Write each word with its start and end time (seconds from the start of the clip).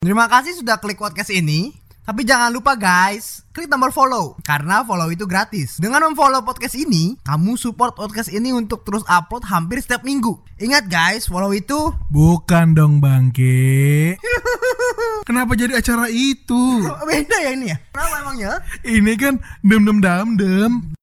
Terima 0.00 0.24
kasih 0.32 0.56
sudah 0.56 0.80
klik 0.80 0.96
podcast 0.96 1.28
ini. 1.28 1.76
Tapi 2.08 2.24
jangan 2.24 2.48
lupa 2.48 2.72
guys, 2.72 3.44
klik 3.52 3.68
tombol 3.68 3.92
follow 3.92 4.32
karena 4.40 4.80
follow 4.80 5.12
itu 5.12 5.28
gratis. 5.28 5.76
Dengan 5.76 6.08
memfollow 6.08 6.40
podcast 6.40 6.72
ini, 6.72 7.20
kamu 7.20 7.60
support 7.60 7.92
podcast 8.00 8.32
ini 8.32 8.48
untuk 8.48 8.80
terus 8.80 9.04
upload 9.04 9.44
hampir 9.44 9.76
setiap 9.84 10.00
minggu. 10.00 10.40
Ingat 10.56 10.88
guys, 10.88 11.28
follow 11.28 11.52
itu 11.52 11.92
Bukan 12.08 12.72
dong 12.72 13.04
bangke. 13.04 14.16
Kenapa 15.28 15.52
jadi 15.52 15.76
acara 15.76 16.08
itu? 16.08 16.80
beda 17.04 17.36
ya 17.36 17.50
ini 17.52 17.68
ya. 17.68 17.76
Kenapa 17.92 18.14
emangnya? 18.24 18.52
Ini 18.80 19.12
kan 19.20 19.36
dem 19.60 19.84
dem 19.84 20.00
dam 20.00 20.40
dem. 20.40 20.96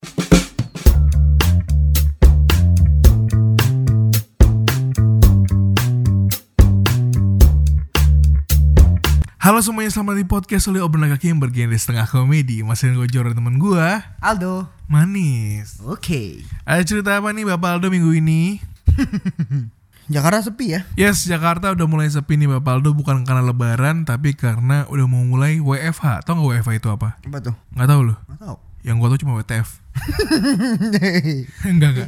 Halo 9.47 9.63
semuanya, 9.63 9.87
selamat 9.95 10.19
di 10.19 10.27
podcast 10.27 10.67
oleh 10.67 10.83
obrolan 10.83 11.07
kaki 11.15 11.31
yang 11.31 11.39
bergenre 11.39 11.79
setengah 11.79 12.03
komedi 12.11 12.67
Masih 12.67 12.91
gue 12.91 13.07
Jor 13.07 13.31
dan 13.31 13.39
temen 13.39 13.55
gue 13.55 13.87
Aldo. 14.19 14.67
Manis 14.91 15.79
Oke. 15.87 16.43
Ada 16.67 16.83
cerita 16.83 17.15
apa 17.15 17.31
nih 17.31 17.47
Bapak 17.47 17.79
Aldo 17.79 17.87
minggu 17.87 18.11
ini? 18.11 18.59
Jakarta 20.11 20.51
sepi 20.51 20.75
ya? 20.75 20.83
Yes, 20.99 21.23
Jakarta 21.23 21.71
udah 21.71 21.87
mulai 21.87 22.11
sepi 22.11 22.35
nih 22.35 22.59
Bapak 22.59 22.75
Aldo 22.75 22.91
Bukan 22.91 23.23
karena 23.23 23.39
lebaran, 23.39 24.03
tapi 24.03 24.35
karena 24.35 24.83
udah 24.91 25.07
mau 25.07 25.23
mulai 25.23 25.63
WFH 25.63 26.27
Tau 26.27 26.43
gak 26.43 26.47
WFH 26.51 26.83
itu 26.83 26.89
apa? 26.91 27.15
Apa 27.23 27.39
tuh? 27.39 27.55
Gak 27.71 27.87
tau 27.87 28.03
loh 28.03 28.19
Nggak 28.27 28.39
tahu. 28.43 28.55
Yang 28.83 28.95
gue 28.99 29.07
tau 29.07 29.19
cuma 29.23 29.33
WTF 29.39 29.67
Enggak 31.67 31.89
enggak 31.93 32.07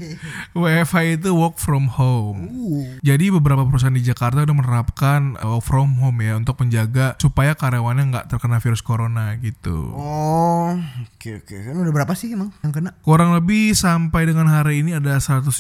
WFH 0.55 0.95
itu 1.19 1.29
work 1.33 1.57
from 1.57 1.89
home 1.91 2.39
Uh. 2.49 2.99
Jadi 3.01 3.33
beberapa 3.33 3.65
perusahaan 3.65 3.93
di 3.93 4.05
Jakarta 4.05 4.45
udah 4.45 4.55
menerapkan 4.55 5.35
uh, 5.41 5.57
work 5.57 5.65
from 5.65 5.97
home 5.99 6.19
ya 6.21 6.37
Untuk 6.37 6.57
menjaga 6.61 7.17
supaya 7.19 7.53
karyawannya 7.57 8.13
nggak 8.13 8.25
terkena 8.31 8.61
virus 8.61 8.81
corona 8.85 9.35
gitu 9.41 9.93
Oh, 9.95 10.75
oke 10.75 11.29
oke. 11.43 11.55
Kan 11.65 11.75
udah 11.75 11.93
berapa 11.93 12.13
sih 12.15 12.33
emang 12.33 12.53
yang 12.61 12.73
kena? 12.73 12.95
Kurang 13.01 13.33
lebih 13.35 13.73
sampai 13.73 14.29
dengan 14.29 14.47
hari 14.49 14.85
ini 14.85 14.95
ada 14.97 15.17
171 15.17 15.51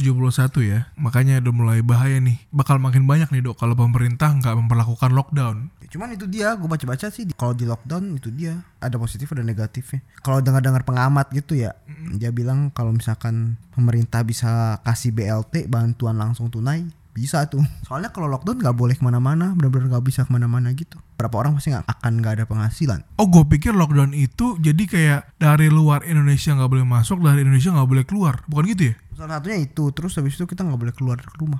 ya 0.65 0.89
Makanya 0.95 1.41
udah 1.43 1.53
mulai 1.53 1.79
bahaya 1.81 2.21
nih 2.21 2.37
Bakal 2.53 2.77
makin 2.79 3.05
banyak 3.09 3.29
nih 3.33 3.41
dok 3.45 3.59
Kalau 3.59 3.75
pemerintah 3.75 4.31
nggak 4.33 4.55
memperlakukan 4.55 5.11
lockdown 5.13 5.57
Ya, 5.79 5.87
Cuman 5.95 6.11
itu 6.13 6.27
dia, 6.27 6.53
gue 6.53 6.67
baca-baca 6.67 7.07
sih 7.09 7.25
kalau 7.33 7.55
di 7.55 7.63
lockdown 7.63 8.19
itu 8.19 8.29
dia 8.29 8.59
ada 8.79 8.95
positif 8.99 9.31
ada 9.31 9.43
negatifnya. 9.43 10.03
Kalau 10.19 10.43
dengar-dengar 10.43 10.83
pengamat 10.83 11.31
gitu 11.31 11.55
ya, 11.55 11.75
dia 12.19 12.35
bilang 12.35 12.69
kalau 12.75 12.91
misalkan 12.91 13.55
pemerintah 13.71 14.27
bisa 14.27 14.83
kasih 14.83 15.15
BLT 15.15 15.71
bantuan 15.71 16.19
langsung 16.19 16.51
tunai 16.51 16.83
bisa 17.19 17.43
tuh. 17.51 17.59
Soalnya 17.83 18.15
kalau 18.15 18.31
lockdown 18.31 18.63
nggak 18.63 18.77
boleh 18.77 18.95
ke 18.95 19.03
mana-mana, 19.03 19.51
benar-benar 19.51 19.91
nggak 19.91 20.05
bisa 20.07 20.23
ke 20.23 20.31
mana-mana 20.31 20.71
gitu. 20.71 20.95
Berapa 21.19 21.35
orang 21.35 21.59
pasti 21.59 21.75
nggak 21.75 21.83
akan 21.83 22.11
nggak 22.23 22.33
ada 22.39 22.45
penghasilan. 22.47 22.99
Oh 23.19 23.27
gue 23.27 23.43
pikir 23.43 23.75
lockdown 23.75 24.15
itu 24.15 24.55
jadi 24.61 24.83
kayak 24.87 25.21
dari 25.35 25.67
luar 25.67 26.07
Indonesia 26.07 26.55
nggak 26.55 26.71
boleh 26.71 26.87
masuk 26.87 27.19
Dari 27.19 27.43
Indonesia 27.43 27.75
nggak 27.75 27.89
boleh 27.89 28.05
keluar 28.07 28.35
Bukan 28.47 28.63
gitu 28.71 28.83
ya? 28.91 28.95
Salah 29.19 29.43
satunya 29.43 29.59
itu, 29.59 29.83
terus 29.91 30.15
habis 30.15 30.39
itu 30.39 30.47
kita 30.47 30.63
nggak 30.63 30.79
boleh 30.79 30.93
keluar 30.95 31.19
rumah. 31.35 31.59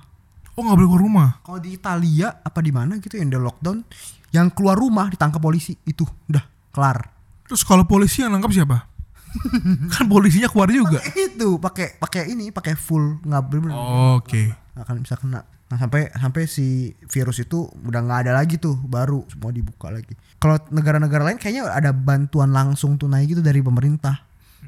Oh 0.56 0.64
nggak 0.64 0.78
boleh 0.80 0.90
keluar 0.96 1.04
rumah 1.04 1.30
Kalau 1.44 1.60
di 1.60 1.76
Italia 1.76 2.40
apa 2.40 2.60
di 2.64 2.72
mana 2.72 2.96
gitu 3.04 3.20
yang 3.20 3.28
dia 3.28 3.42
lockdown, 3.42 3.84
yang 4.32 4.48
keluar 4.56 4.80
rumah 4.80 5.12
ditangkap 5.12 5.44
polisi 5.44 5.76
itu 5.84 6.08
udah 6.32 6.44
kelar. 6.72 7.12
Terus 7.50 7.66
kalau 7.66 7.84
polisi 7.84 8.24
yang 8.24 8.32
nangkap 8.32 8.54
siapa? 8.54 8.99
kan 9.94 10.06
polisinya 10.10 10.50
keluar 10.50 10.70
juga. 10.70 11.00
Itu 11.14 11.58
pakai 11.62 11.98
pakai 11.98 12.32
ini 12.32 12.50
pakai 12.50 12.74
full 12.76 13.22
nggak 13.24 13.44
bener 13.50 13.72
Oke. 14.18 14.54
Nggak 14.76 14.84
akan 14.86 14.96
bisa 15.02 15.16
kena. 15.20 15.42
Nah 15.70 15.78
sampai 15.78 16.10
sampai 16.10 16.44
si 16.50 16.98
virus 17.08 17.46
itu 17.46 17.70
udah 17.86 18.02
nggak 18.02 18.20
ada 18.26 18.32
lagi 18.34 18.58
tuh 18.58 18.76
baru 18.76 19.26
semua 19.30 19.54
dibuka 19.54 19.94
lagi. 19.94 20.18
Kalau 20.42 20.58
negara-negara 20.74 21.26
lain 21.30 21.38
kayaknya 21.38 21.70
ada 21.70 21.94
bantuan 21.94 22.50
langsung 22.50 22.98
tunai 22.98 23.30
gitu 23.30 23.46
dari 23.46 23.62
pemerintah. 23.62 24.26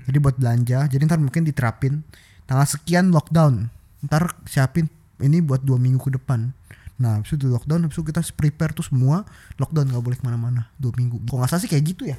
Jadi 0.07 0.17
buat 0.21 0.37
belanja 0.37 0.87
jadi 0.87 1.01
ntar 1.09 1.17
mungkin 1.17 1.43
diterapin. 1.45 2.05
Tanggal 2.45 2.67
sekian 2.67 3.09
lockdown 3.09 3.69
ntar 4.05 4.33
siapin 4.45 4.89
ini 5.21 5.41
buat 5.41 5.65
dua 5.65 5.81
minggu 5.81 6.01
ke 6.01 6.13
depan. 6.17 6.53
Nah 7.01 7.17
habis 7.17 7.33
itu 7.33 7.49
lockdown 7.49 7.89
habis 7.89 7.97
itu 7.97 8.05
kita 8.05 8.21
prepare 8.37 8.77
tuh 8.77 8.85
semua. 8.85 9.25
Lockdown 9.57 9.89
nggak 9.89 10.03
boleh 10.05 10.17
ke 10.21 10.23
mana-mana 10.25 10.69
dua 10.77 10.93
minggu. 10.93 11.17
Kok 11.25 11.33
nggak 11.33 11.49
salah 11.49 11.61
sih 11.65 11.69
kayak 11.71 11.85
gitu 11.97 12.05
ya 12.13 12.17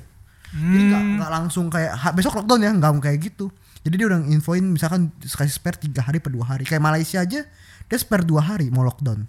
jadi 0.52 0.82
nggak 0.84 1.02
nggak 1.16 1.30
langsung 1.32 1.66
kayak 1.72 1.96
besok 2.12 2.36
lockdown 2.36 2.60
ya 2.60 2.70
nggak 2.70 2.92
kayak 3.00 3.18
gitu. 3.22 3.48
Jadi 3.82 3.94
dia 3.98 4.06
udah 4.06 4.20
infoin 4.28 4.62
misalkan 4.62 5.10
kasih 5.18 5.50
spare 5.50 5.74
tiga 5.74 6.04
hari 6.04 6.20
per 6.20 6.30
dua 6.30 6.54
hari. 6.54 6.62
Kayak 6.62 6.84
Malaysia 6.84 7.18
aja 7.18 7.40
dia 7.82 7.98
spare 7.98 8.22
dua 8.22 8.44
hari 8.44 8.68
mau 8.68 8.84
lockdown. 8.84 9.24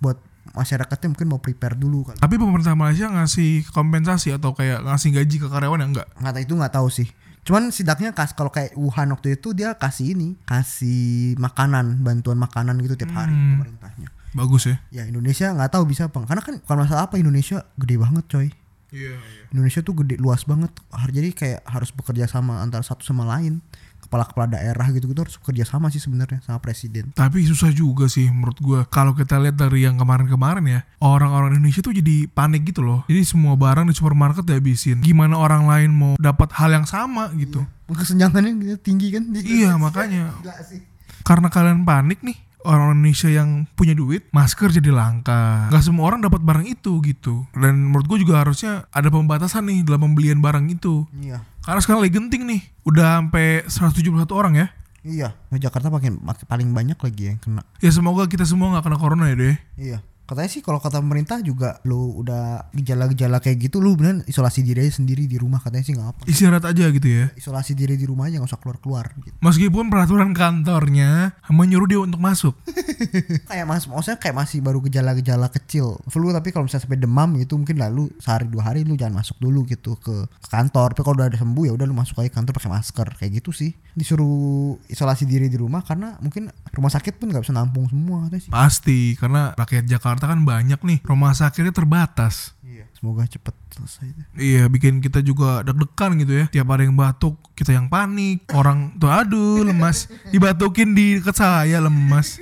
Buat 0.00 0.18
masyarakatnya 0.56 1.12
mungkin 1.12 1.28
mau 1.28 1.40
prepare 1.42 1.74
dulu 1.76 2.06
kan 2.06 2.16
Tapi 2.16 2.38
pemerintah 2.38 2.72
Malaysia 2.72 3.10
ngasih 3.10 3.66
kompensasi 3.74 4.32
atau 4.32 4.54
kayak 4.54 4.80
ngasih 4.82 5.10
gaji 5.12 5.36
ke 5.38 5.46
karyawan 5.46 5.82
ya? 5.82 5.86
Enggak? 5.92 6.06
nggak 6.16 6.42
itu 6.42 6.54
nggak 6.56 6.72
tahu 6.72 6.88
sih. 6.88 7.08
Cuman 7.46 7.70
sidaknya 7.70 8.10
kas 8.10 8.34
kalau 8.34 8.50
kayak 8.50 8.74
Wuhan 8.74 9.12
waktu 9.14 9.38
itu 9.38 9.54
dia 9.54 9.78
kasih 9.78 10.18
ini 10.18 10.34
kasih 10.48 11.38
makanan 11.38 12.02
bantuan 12.02 12.40
makanan 12.40 12.80
gitu 12.82 12.96
tiap 12.96 13.14
hari 13.14 13.30
Hmm. 13.30 13.60
pemerintahnya. 13.60 14.08
Bagus 14.34 14.66
ya. 14.66 14.76
Ya 14.90 15.02
Indonesia 15.06 15.54
nggak 15.54 15.70
tahu 15.70 15.86
bisa 15.86 16.10
apa. 16.10 16.26
Karena 16.26 16.42
kan 16.42 16.58
bukan 16.58 16.76
masalah 16.82 17.06
apa 17.06 17.22
Indonesia 17.22 17.62
gede 17.78 17.96
banget 18.02 18.24
coy 18.26 18.48
Iya 18.94 19.18
Indonesia 19.50 19.82
tuh 19.82 19.94
gede 20.02 20.16
luas 20.22 20.46
banget. 20.46 20.70
Jadi 21.10 21.30
kayak 21.34 21.60
harus 21.66 21.90
bekerja 21.90 22.30
sama 22.30 22.62
antara 22.62 22.86
satu 22.86 23.02
sama 23.02 23.26
lain. 23.26 23.62
Kepala-kepala 24.06 24.46
daerah 24.54 24.86
gitu 24.94 25.10
gitu 25.10 25.18
harus 25.26 25.34
bekerja 25.42 25.66
sama 25.66 25.90
sih 25.90 25.98
sebenarnya 25.98 26.38
sama 26.46 26.62
presiden. 26.62 27.10
Tapi 27.10 27.42
susah 27.42 27.74
juga 27.74 28.06
sih 28.06 28.30
menurut 28.30 28.54
gua. 28.62 28.80
Kalau 28.86 29.18
kita 29.18 29.34
lihat 29.42 29.58
dari 29.58 29.82
yang 29.82 29.98
kemarin-kemarin 29.98 30.62
ya 30.62 30.80
Orang-orang 31.02 31.58
Indonesia 31.58 31.82
tuh 31.82 31.90
jadi 31.90 32.30
panik 32.30 32.70
gitu 32.70 32.86
loh. 32.86 33.02
Jadi 33.10 33.26
semua 33.26 33.58
barang 33.58 33.90
di 33.90 33.94
supermarket 33.98 34.46
dihabisin. 34.46 35.02
Gimana 35.02 35.34
orang 35.34 35.66
lain 35.66 35.90
mau 35.90 36.12
dapat 36.22 36.54
hal 36.54 36.70
yang 36.70 36.86
sama 36.86 37.34
gitu? 37.34 37.66
Kesenjangannya 37.90 38.54
gitu 38.62 38.78
tinggi 38.78 39.10
kan? 39.10 39.26
Iya 39.34 39.74
makanya. 39.74 40.38
Sih. 40.62 40.86
Karena 41.26 41.50
kalian 41.50 41.82
panik 41.82 42.22
nih 42.22 42.45
orang 42.64 42.96
Indonesia 42.96 43.28
yang 43.28 43.68
punya 43.76 43.92
duit 43.92 44.30
masker 44.32 44.72
jadi 44.72 44.94
langka. 44.94 45.68
Gak 45.68 45.84
semua 45.84 46.08
orang 46.08 46.24
dapat 46.24 46.40
barang 46.40 46.66
itu 46.66 47.02
gitu. 47.04 47.44
Dan 47.52 47.92
menurut 47.92 48.06
gue 48.08 48.18
juga 48.24 48.40
harusnya 48.40 48.88
ada 48.94 49.12
pembatasan 49.12 49.68
nih 49.68 49.84
dalam 49.84 50.06
pembelian 50.08 50.40
barang 50.40 50.66
itu. 50.70 51.04
Iya. 51.18 51.44
Karena 51.62 51.80
sekarang 51.82 52.00
lagi 52.06 52.14
genting 52.14 52.42
nih. 52.46 52.60
Udah 52.86 53.20
sampai 53.20 53.66
171 53.68 54.30
orang 54.32 54.54
ya. 54.56 54.66
Iya. 55.06 55.28
Jakarta 55.58 55.92
paling 55.92 56.18
paling 56.46 56.68
banyak 56.72 56.98
lagi 56.98 57.22
yang 57.34 57.38
kena. 57.38 57.62
Ya 57.78 57.90
semoga 57.92 58.26
kita 58.26 58.42
semua 58.48 58.74
nggak 58.74 58.84
kena 58.88 58.98
corona 58.98 59.28
ya 59.30 59.36
deh. 59.36 59.56
Iya 59.76 59.98
katanya 60.26 60.50
sih 60.50 60.60
kalau 60.60 60.82
kata 60.82 60.98
pemerintah 60.98 61.38
juga 61.38 61.78
lu 61.86 62.18
udah 62.18 62.74
gejala-gejala 62.74 63.38
kayak 63.38 63.70
gitu 63.70 63.78
lu 63.78 63.94
bener 63.94 64.26
isolasi 64.26 64.66
diri 64.66 64.82
aja 64.82 64.98
sendiri 64.98 65.30
di 65.30 65.38
rumah 65.38 65.62
katanya 65.62 65.84
sih 65.86 65.94
nggak 65.94 66.08
apa. 66.10 66.22
Istirahat 66.26 66.64
aja 66.66 66.84
gitu 66.90 67.06
ya? 67.06 67.24
Isolasi 67.38 67.78
diri 67.78 67.94
di 67.94 68.06
rumah 68.10 68.26
aja 68.26 68.42
nggak 68.42 68.50
usah 68.50 68.60
keluar-keluar 68.60 69.14
gitu. 69.22 69.38
Meskipun 69.38 69.86
peraturan 69.86 70.34
kantornya 70.34 71.38
menyuruh 71.46 71.86
dia 71.86 72.00
untuk 72.02 72.18
masuk. 72.18 72.58
Kayak 73.50 73.66
mas 73.70 73.86
maksudnya 73.86 74.18
kayak 74.18 74.36
masih 74.36 74.58
baru 74.60 74.82
gejala-gejala 74.82 75.46
kecil. 75.52 76.00
Flu 76.10 76.34
tapi 76.34 76.50
kalau 76.50 76.66
misalnya 76.66 76.90
sampai 76.90 76.98
demam 76.98 77.28
gitu 77.38 77.54
mungkin 77.54 77.78
lalu 77.78 78.10
sehari 78.18 78.50
dua 78.50 78.72
hari 78.72 78.82
lu 78.82 78.98
jangan 78.98 79.22
masuk 79.22 79.38
dulu 79.38 79.62
gitu 79.68 79.94
ke, 80.00 80.26
ke 80.26 80.48
kantor. 80.50 80.96
Tapi 80.96 81.02
kalau 81.06 81.16
udah 81.22 81.28
ada 81.30 81.38
sembuh 81.38 81.64
ya 81.70 81.72
udah 81.76 81.86
lu 81.86 81.94
masuk 81.94 82.18
aja 82.24 82.30
kantor 82.32 82.52
pakai 82.56 82.70
masker 82.72 83.08
kayak 83.20 83.30
gitu 83.38 83.54
sih. 83.54 83.70
Disuruh 83.94 84.74
isolasi 84.90 85.28
diri 85.28 85.46
di 85.46 85.56
rumah 85.60 85.86
karena 85.86 86.18
mungkin 86.18 86.50
rumah 86.74 86.90
sakit 86.90 87.20
pun 87.20 87.30
nggak 87.30 87.44
bisa 87.44 87.54
nampung 87.54 87.86
semua 87.86 88.26
katanya 88.26 88.42
sih. 88.42 88.50
Pasti 88.50 88.98
karena 89.14 89.52
rakyat 89.54 89.84
Jakarta 89.86 90.15
kan 90.24 90.40
banyak 90.48 90.80
nih 90.80 90.98
rumah 91.04 91.36
sakitnya 91.36 91.76
terbatas. 91.76 92.56
Iya. 92.64 92.88
Semoga 92.96 93.28
cepet 93.28 93.52
selesai. 93.76 94.06
Iya 94.40 94.72
bikin 94.72 95.04
kita 95.04 95.20
juga 95.20 95.60
deg-degan 95.60 96.16
gitu 96.24 96.32
ya. 96.32 96.44
Tiap 96.48 96.68
ada 96.72 96.82
yang 96.88 96.96
batuk 96.96 97.36
kita 97.52 97.76
yang 97.76 97.92
panik. 97.92 98.48
Orang 98.56 98.96
tuh 98.96 99.12
aduh 99.12 99.60
lemas. 99.60 100.08
Dibatukin 100.32 100.96
di 100.96 101.20
deket 101.20 101.36
saya 101.36 101.78
lemas. 101.84 102.40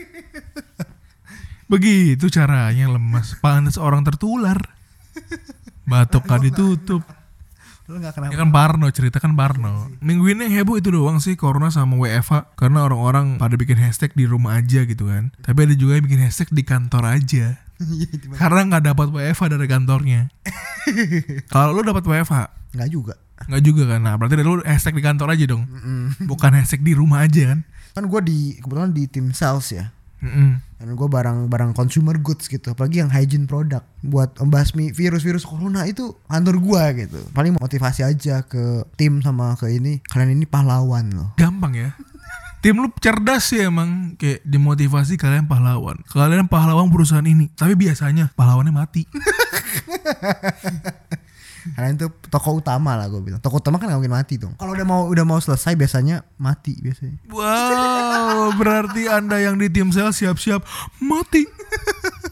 Begitu 1.73 2.31
caranya 2.31 2.87
lemas. 2.87 3.35
Pantas 3.43 3.81
orang 3.81 4.07
tertular. 4.07 4.59
Batuk 5.85 6.25
kan 6.25 6.39
ditutup. 6.39 7.03
Lu 7.85 8.01
nggak 8.01 8.17
kenapa? 8.17 8.33
Ya 8.33 8.37
kan 8.41 8.49
Parno 8.49 8.89
cerita 8.89 9.21
kan 9.21 9.37
Parno 9.37 9.93
Minggu 10.01 10.33
ini 10.33 10.49
yang 10.49 10.65
heboh 10.65 10.81
itu 10.81 10.89
doang 10.89 11.21
sih 11.21 11.37
Corona 11.37 11.69
sama 11.69 12.01
WFH 12.01 12.57
Karena 12.57 12.81
orang-orang 12.89 13.37
pada 13.37 13.61
bikin 13.61 13.77
hashtag 13.77 14.17
di 14.17 14.25
rumah 14.25 14.57
aja 14.57 14.89
gitu 14.89 15.13
kan. 15.13 15.37
Tapi 15.45 15.69
ada 15.69 15.75
juga 15.77 16.01
yang 16.01 16.09
bikin 16.09 16.25
hashtag 16.25 16.49
di 16.49 16.65
kantor 16.65 17.05
aja 17.05 17.61
Karena 18.41 18.61
nggak 18.71 18.85
dapat 18.95 19.07
WFH 19.11 19.43
dari 19.51 19.67
kantornya. 19.67 20.21
Kalau 21.53 21.75
lu 21.75 21.81
dapat 21.83 22.05
WFH 22.05 22.35
nggak 22.75 22.91
juga. 22.91 23.15
Nggak 23.51 23.63
juga 23.63 23.83
kan? 23.95 24.01
Nah 24.03 24.15
berarti 24.19 24.35
lu 24.41 24.63
hashtag 24.63 24.95
di 24.99 25.05
kantor 25.05 25.29
aja 25.35 25.45
dong. 25.51 25.65
Mm-mm. 25.67 26.29
Bukan 26.31 26.51
hashtag 26.55 26.83
di 26.87 26.93
rumah 26.95 27.27
aja 27.27 27.55
kan? 27.55 27.61
Kan 27.95 28.05
gue 28.11 28.21
di 28.27 28.39
kebetulan 28.59 28.91
di 28.95 29.05
tim 29.11 29.31
sales 29.35 29.71
ya. 29.75 29.91
Mm-mm. 30.25 30.57
dan 30.81 30.97
gue 30.97 31.05
barang-barang 31.05 31.77
consumer 31.77 32.17
goods 32.17 32.49
gitu. 32.49 32.73
Apalagi 32.73 33.05
yang 33.05 33.13
hygiene 33.13 33.45
product. 33.45 33.85
Buat 34.01 34.41
membasmi 34.41 34.97
virus-virus 34.97 35.45
corona 35.45 35.85
itu 35.85 36.17
kantor 36.33 36.65
gue 36.65 36.83
gitu. 37.05 37.21
Paling 37.37 37.61
motivasi 37.61 38.09
aja 38.09 38.41
ke 38.41 38.89
tim 38.97 39.21
sama 39.21 39.53
ke 39.61 39.69
ini. 39.69 40.01
Kalian 40.09 40.33
ini 40.33 40.49
pahlawan 40.49 41.13
loh. 41.13 41.29
Gampang 41.37 41.77
ya 41.77 41.93
Tim 42.65 42.81
lu 42.81 42.89
cerdas 42.97 43.53
sih 43.53 43.61
emang 43.61 44.17
Kayak 44.17 44.41
dimotivasi 44.49 45.21
kalian 45.21 45.45
pahlawan 45.45 46.01
Kalian 46.09 46.49
pahlawan 46.49 46.89
perusahaan 46.89 47.29
ini 47.29 47.53
Tapi 47.53 47.77
biasanya 47.77 48.33
pahlawannya 48.33 48.73
mati 48.73 49.05
Karena 51.73 51.97
itu 51.97 52.13
toko 52.29 52.61
utama 52.61 52.93
lah 52.93 53.09
gue 53.09 53.25
bilang. 53.25 53.41
Toko 53.41 53.57
utama 53.57 53.81
kan 53.81 53.89
gak 53.89 53.97
mungkin 53.97 54.13
mati 54.13 54.37
dong. 54.37 54.53
Kalau 54.61 54.77
udah 54.77 54.85
mau 54.85 55.09
udah 55.09 55.25
mau 55.25 55.41
selesai 55.41 55.73
biasanya 55.73 56.21
mati 56.37 56.77
biasanya. 56.77 57.17
Wow, 57.33 58.53
berarti 58.61 59.09
anda 59.09 59.41
yang 59.41 59.57
di 59.57 59.73
tim 59.73 59.89
sel 59.89 60.13
siap-siap 60.13 60.61
mati. 61.01 61.49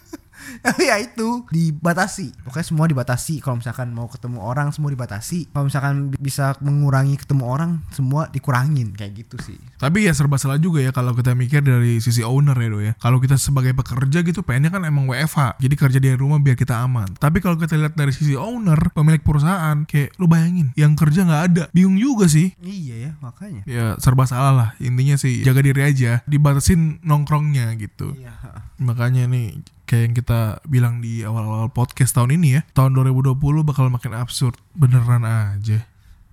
ya 0.88 0.96
itu 1.02 1.42
dibatasi. 1.50 2.30
Pokoknya 2.46 2.66
semua 2.66 2.86
dibatasi. 2.86 3.42
Kalau 3.42 3.58
misalkan 3.58 3.90
mau 3.90 4.06
ketemu 4.06 4.38
orang 4.38 4.70
semua 4.70 4.94
dibatasi. 4.94 5.50
Kalau 5.50 5.66
misalkan 5.66 6.14
bi- 6.14 6.20
bisa 6.22 6.54
mengurangi 6.62 7.18
ketemu 7.18 7.44
orang 7.46 7.70
semua 7.90 8.30
dikurangin 8.30 8.94
kayak 8.94 9.26
gitu 9.26 9.36
sih. 9.42 9.58
Tapi 9.78 10.06
ya 10.06 10.14
serba 10.14 10.38
salah 10.38 10.62
juga 10.62 10.78
ya 10.78 10.94
kalau 10.94 11.12
kita 11.12 11.34
mikir 11.34 11.60
dari 11.66 11.98
sisi 11.98 12.22
owner 12.22 12.54
ya 12.54 12.68
do 12.70 12.78
ya. 12.78 12.92
Kalau 13.02 13.18
kita 13.18 13.34
sebagai 13.34 13.74
pekerja 13.74 14.22
gitu 14.22 14.46
pengennya 14.46 14.70
kan 14.70 14.82
emang 14.86 15.10
WFH. 15.10 15.58
Jadi 15.58 15.74
kerja 15.74 15.98
di 15.98 16.10
rumah 16.14 16.38
biar 16.38 16.54
kita 16.54 16.78
aman. 16.78 17.10
Tapi 17.18 17.42
kalau 17.42 17.58
kita 17.58 17.74
lihat 17.74 17.98
dari 17.98 18.14
sisi 18.14 18.38
owner, 18.38 18.78
pemilik 18.94 19.20
perusahaan, 19.20 19.82
kayak 19.82 20.14
lu 20.22 20.30
bayangin 20.30 20.70
yang 20.78 20.94
kerja 20.94 21.26
nggak 21.26 21.42
ada. 21.52 21.64
Bingung 21.74 21.98
juga 21.98 22.30
sih. 22.30 22.54
Iya 22.62 23.10
ya 23.10 23.12
makanya. 23.18 23.62
Ya 23.66 23.84
serba 23.98 24.30
salah 24.30 24.54
lah. 24.54 24.68
Intinya 24.78 25.18
sih 25.18 25.42
jaga 25.42 25.58
diri 25.58 25.82
aja. 25.82 26.22
Dibatasin 26.24 27.02
nongkrongnya 27.02 27.74
gitu. 27.76 28.14
Iya. 28.14 28.62
Makanya 28.78 29.26
nih 29.26 29.58
kayak 29.92 30.08
yang 30.08 30.16
kita 30.16 30.40
bilang 30.64 31.04
di 31.04 31.20
awal-awal 31.20 31.68
podcast 31.68 32.16
tahun 32.16 32.40
ini 32.40 32.56
ya. 32.56 32.60
Tahun 32.72 32.96
2020 32.96 33.36
bakal 33.60 33.92
makin 33.92 34.16
absurd. 34.16 34.56
Beneran 34.72 35.28
aja. 35.28 35.84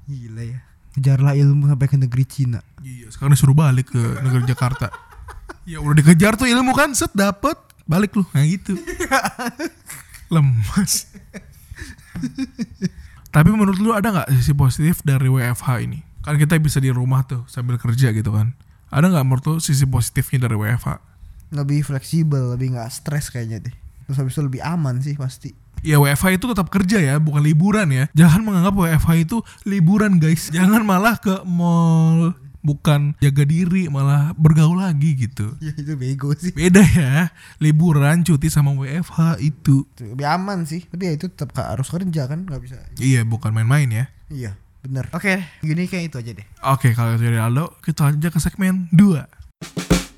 Gila 0.07 0.43
ya. 0.47 0.59
Kejarlah 0.95 1.35
ilmu 1.35 1.67
sampai 1.67 1.87
ke 1.91 1.99
negeri 1.99 2.23
Cina. 2.23 2.63
Iya, 2.79 3.11
sekarang 3.11 3.35
disuruh 3.35 3.51
balik 3.51 3.91
ke 3.91 3.99
negeri 4.23 4.47
Jakarta. 4.47 4.87
ya 5.69 5.83
udah 5.83 5.91
dikejar 5.91 6.39
tuh 6.39 6.47
ilmu 6.47 6.71
kan, 6.71 6.95
set 6.95 7.11
dapet, 7.11 7.59
balik 7.83 8.15
lu, 8.15 8.23
nah 8.31 8.47
gitu. 8.47 8.79
Lemas. 10.33 11.11
Tapi 13.35 13.49
menurut 13.51 13.77
lu 13.77 13.91
ada 13.91 14.07
nggak 14.09 14.39
sisi 14.39 14.55
positif 14.55 15.03
dari 15.03 15.27
WFH 15.27 15.83
ini? 15.83 15.99
Kan 16.23 16.39
kita 16.39 16.55
bisa 16.57 16.79
di 16.79 16.89
rumah 16.89 17.27
tuh 17.27 17.43
sambil 17.45 17.75
kerja 17.75 18.15
gitu 18.15 18.31
kan. 18.31 18.55
Ada 18.89 19.13
nggak 19.13 19.25
menurut 19.27 19.45
lu 19.45 19.55
sisi 19.61 19.83
positifnya 19.85 20.47
dari 20.47 20.57
WFH? 20.57 21.18
Lebih 21.49 21.81
fleksibel, 21.81 22.53
lebih 22.53 22.77
nggak 22.77 22.89
stres 22.93 23.33
kayaknya 23.33 23.69
deh. 23.69 23.75
Terus 24.09 24.17
habis 24.21 24.33
itu 24.33 24.41
lebih 24.45 24.61
aman 24.65 25.01
sih 25.01 25.13
pasti. 25.13 25.53
Ya 25.79 25.95
WFH 25.95 26.41
itu 26.41 26.45
tetap 26.51 26.67
kerja 26.67 26.99
ya, 26.99 27.15
bukan 27.23 27.39
liburan 27.39 27.87
ya. 27.93 28.05
Jangan 28.11 28.43
menganggap 28.43 28.75
WFH 28.75 29.09
itu 29.23 29.37
liburan 29.63 30.19
guys. 30.19 30.51
Jangan 30.51 30.83
malah 30.83 31.15
ke 31.15 31.39
mall, 31.47 32.35
bukan 32.59 33.15
jaga 33.23 33.43
diri, 33.47 33.87
malah 33.87 34.35
bergaul 34.35 34.79
lagi 34.79 35.15
gitu. 35.15 35.55
Ya 35.63 35.71
itu 35.75 35.95
bego 35.95 36.35
sih. 36.35 36.51
Beda 36.51 36.83
ya, 36.83 37.31
liburan 37.63 38.23
cuti 38.27 38.51
sama 38.51 38.75
WFH 38.75 39.39
itu. 39.39 39.87
Lebih 40.03 40.27
aman 40.27 40.67
sih. 40.67 40.83
Tapi 40.87 41.03
ya 41.07 41.13
itu 41.15 41.31
tetap 41.31 41.55
harus 41.55 41.87
kerja 41.87 42.27
kan, 42.27 42.43
nggak 42.43 42.61
bisa. 42.63 42.75
Iya, 42.99 43.23
bukan 43.23 43.55
main-main 43.55 43.87
ya. 43.87 44.05
Iya, 44.27 44.51
bener. 44.83 45.07
Oke, 45.15 45.39
gini 45.63 45.87
kayak 45.87 46.11
itu 46.11 46.17
aja 46.19 46.31
deh. 46.35 46.47
Oke, 46.67 46.91
kalau 46.91 47.15
itu 47.15 47.23
dari 47.23 47.39
Aldo, 47.39 47.79
kita 47.79 48.11
lanjut 48.11 48.31
ke 48.35 48.39
segmen 48.43 48.91
2. 48.91 50.08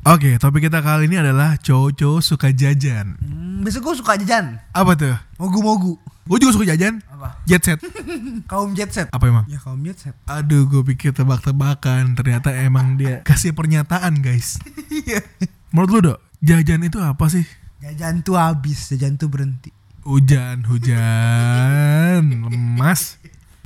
Oke, 0.00 0.40
topik 0.40 0.64
kita 0.64 0.80
kali 0.80 1.12
ini 1.12 1.20
adalah 1.20 1.60
cowok-cowok 1.60 2.24
suka 2.24 2.48
jajan. 2.56 3.20
Hmm, 3.20 3.60
besok 3.60 3.92
gue 3.92 4.00
suka 4.00 4.16
jajan. 4.16 4.56
Apa 4.72 4.96
tuh? 4.96 5.12
Mogu-mogu. 5.36 6.00
Gue 6.24 6.40
juga 6.40 6.56
suka 6.56 6.72
jajan. 6.72 7.04
Apa? 7.12 7.36
Jet 7.44 7.60
set. 7.60 7.78
Kaum 8.50 8.72
jet 8.72 8.88
set. 8.96 9.12
Apa 9.12 9.28
emang? 9.28 9.44
Ya 9.44 9.60
kaum 9.60 9.76
jet 9.84 10.00
set. 10.00 10.16
Aduh, 10.24 10.64
gue 10.72 10.80
pikir 10.94 11.12
tebak-tebakan. 11.12 12.16
Ternyata 12.16 12.48
emang 12.64 12.96
dia 12.96 13.20
kasih 13.28 13.52
pernyataan, 13.52 14.24
guys. 14.24 14.56
Iya. 14.88 15.20
Menurut 15.68 15.90
lu, 15.92 16.00
Dok, 16.12 16.18
jajan 16.40 16.80
itu 16.80 16.96
apa 16.96 17.28
sih? 17.28 17.44
jajan 17.80 18.24
tuh 18.24 18.40
habis, 18.40 18.88
jajan 18.88 19.20
tuh 19.20 19.28
berhenti. 19.28 19.68
Hujan, 20.00 20.64
hujan, 20.64 22.24
lemas. 22.48 23.20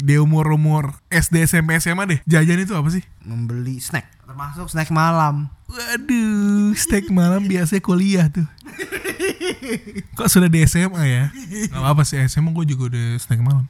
Di 0.04 0.20
umur-umur 0.20 1.00
SD, 1.08 1.48
SMP, 1.48 1.80
SMA 1.80 2.04
deh. 2.04 2.20
Jajan 2.28 2.60
itu 2.60 2.76
apa 2.76 2.92
sih? 2.92 3.00
Membeli 3.24 3.80
snack, 3.80 4.04
termasuk 4.20 4.68
snack 4.68 4.92
malam. 4.92 5.48
Waduh, 5.64 6.76
steak 6.76 7.08
malam 7.08 7.48
biasanya 7.48 7.80
kuliah 7.80 8.28
tuh. 8.28 8.44
Kok 10.14 10.28
sudah 10.28 10.46
di 10.46 10.60
SMA 10.62 11.02
ya? 11.04 11.24
Gak 11.66 11.80
apa-apa 11.80 12.04
sih, 12.04 12.20
SMA 12.26 12.52
gue 12.52 12.68
juga 12.68 12.92
udah 12.92 13.06
snack 13.16 13.40
malam. 13.40 13.64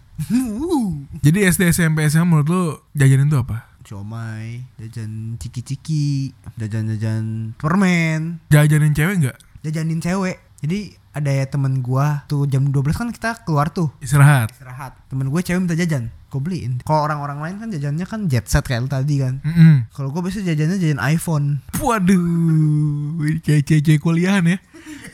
Jadi 1.23 1.39
SD, 1.47 1.71
SMP, 1.71 2.03
SMA 2.05 2.27
menurut 2.27 2.49
lu 2.49 2.63
jajan 2.93 3.25
itu 3.25 3.39
apa? 3.39 3.71
Comai, 3.85 4.65
jajan 4.75 5.37
ciki-ciki, 5.37 6.33
jajan-jajan 6.57 7.53
permen, 7.55 8.41
Jajanin 8.49 8.91
cewek 8.91 9.17
nggak? 9.23 9.39
jajanin 9.61 10.01
cewek. 10.01 10.41
Jadi 10.61 10.97
ada 11.13 11.29
ya 11.29 11.45
temen 11.45 11.79
gua 11.79 12.25
tuh 12.25 12.49
jam 12.49 12.65
12 12.65 12.81
kan 12.91 13.09
kita 13.13 13.45
keluar 13.45 13.69
tuh 13.69 13.93
Istirahat. 14.01 14.51
istirahat. 14.51 14.97
Temen 15.07 15.29
gue 15.29 15.41
cewek 15.41 15.61
minta 15.61 15.77
jajan, 15.77 16.09
gue 16.35 16.43
beliin. 16.43 16.83
Kalau 16.83 17.07
orang-orang 17.07 17.39
lain 17.39 17.57
kan 17.63 17.69
jajannya 17.71 18.07
kan 18.11 18.27
jet 18.27 18.51
set 18.51 18.67
kayak 18.67 18.83
lu 18.83 18.91
tadi 18.91 19.23
kan. 19.23 19.39
Mm-mm. 19.47 19.87
Kalau 19.95 20.11
gue 20.11 20.19
biasanya 20.19 20.51
jajannya 20.51 20.83
jajan 20.83 21.03
iPhone. 21.07 21.63
Waduh, 21.79 23.23
kayak 23.47 23.63
cewek 23.71 24.03
kuliahan 24.03 24.43
ya. 24.51 24.59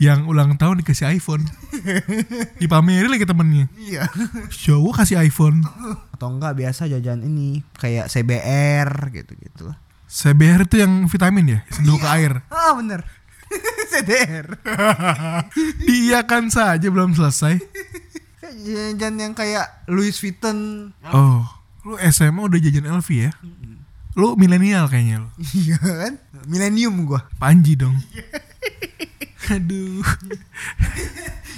Yang 0.01 0.25
ulang 0.25 0.57
tahun 0.57 0.81
dikasih 0.81 1.13
iPhone. 1.13 1.45
Dipamerin 2.57 3.13
lagi 3.13 3.29
temennya. 3.29 3.69
Iya. 3.77 4.09
Cowok 4.49 5.05
kasih 5.05 5.21
iPhone. 5.21 5.61
Atau 6.17 6.33
enggak 6.33 6.57
biasa 6.57 6.89
jajan 6.89 7.21
ini 7.21 7.61
kayak 7.77 8.09
CBR 8.09 8.89
gitu-gitu 9.13 9.69
lah. 9.69 9.77
CBR 10.11 10.67
itu 10.67 10.75
yang 10.83 11.07
vitamin 11.07 11.45
ya, 11.47 11.59
sendok 11.71 12.03
ke 12.03 12.07
air. 12.11 12.33
Ah 12.51 12.75
bener. 12.75 13.07
CDR. 13.91 14.59
Diiakan 15.87 16.51
saja 16.51 16.87
belum 16.91 17.15
selesai. 17.15 17.59
Jajan 18.51 19.15
yang 19.17 19.33
kayak 19.33 19.85
Louis 19.87 20.13
Vuitton. 20.13 20.91
Oh, 21.09 21.47
lu 21.87 21.95
SMA 22.11 22.41
udah 22.43 22.59
jajan 22.59 22.87
LV 22.87 23.09
ya? 23.11 23.31
Lu 24.19 24.35
milenial 24.35 24.91
kayaknya 24.91 25.23
lu. 25.23 25.29
Iya 25.55 25.79
kan? 25.79 26.13
Millennium 26.47 27.07
gua. 27.07 27.23
Panji 27.39 27.79
dong. 27.79 27.95
Aduh. 29.51 30.03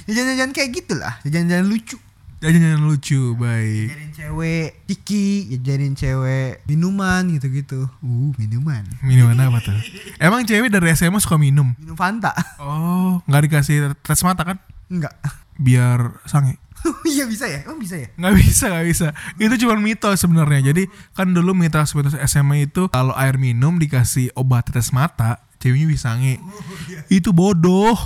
Jajan-jajan 0.05 0.51
kayak 0.53 0.69
gitu 0.73 0.93
lah. 0.97 1.17
Jajan-jajan 1.25 1.65
lucu. 1.65 1.97
Jajan 2.43 2.83
lucu, 2.83 3.39
baik. 3.39 3.87
Jajanin 3.87 4.11
cewek 4.11 4.69
ciki, 4.83 5.47
jajanin 5.55 5.95
cewek 5.95 6.59
minuman 6.67 7.23
gitu-gitu. 7.31 7.87
Uh, 8.03 8.35
minuman. 8.35 8.83
Minuman 8.99 9.39
apa 9.47 9.63
tuh? 9.63 9.79
Emang 10.19 10.43
cewek 10.43 10.67
dari 10.67 10.91
SMA 10.91 11.23
suka 11.23 11.39
minum? 11.39 11.71
Minum 11.79 11.95
Fanta. 11.95 12.35
Oh, 12.59 13.23
nggak 13.31 13.47
dikasih 13.47 13.95
tes 14.03 14.19
mata 14.27 14.43
kan? 14.43 14.59
Enggak. 14.91 15.15
Biar 15.55 16.19
sange. 16.27 16.59
Iya 17.13 17.23
bisa 17.27 17.45
ya? 17.47 17.63
Emang 17.63 17.79
bisa 17.79 17.95
ya? 17.95 18.07
nggak 18.19 18.35
bisa 18.39 18.65
nggak 18.71 18.87
bisa 18.87 19.07
itu 19.39 19.55
cuma 19.63 19.75
mitos 19.79 20.19
sebenarnya 20.19 20.73
jadi 20.73 20.83
kan 21.15 21.31
dulu 21.31 21.55
mitos 21.55 21.95
mitos 21.95 22.15
SMA 22.27 22.67
itu 22.67 22.91
kalau 22.91 23.15
air 23.15 23.39
minum 23.39 23.79
dikasih 23.79 24.35
obat 24.35 24.67
tetes 24.67 24.91
mata 24.91 25.39
ceweknya 25.63 25.87
bisa 25.87 26.15
sange 26.15 26.43
itu 27.07 27.31
bodoh 27.31 27.95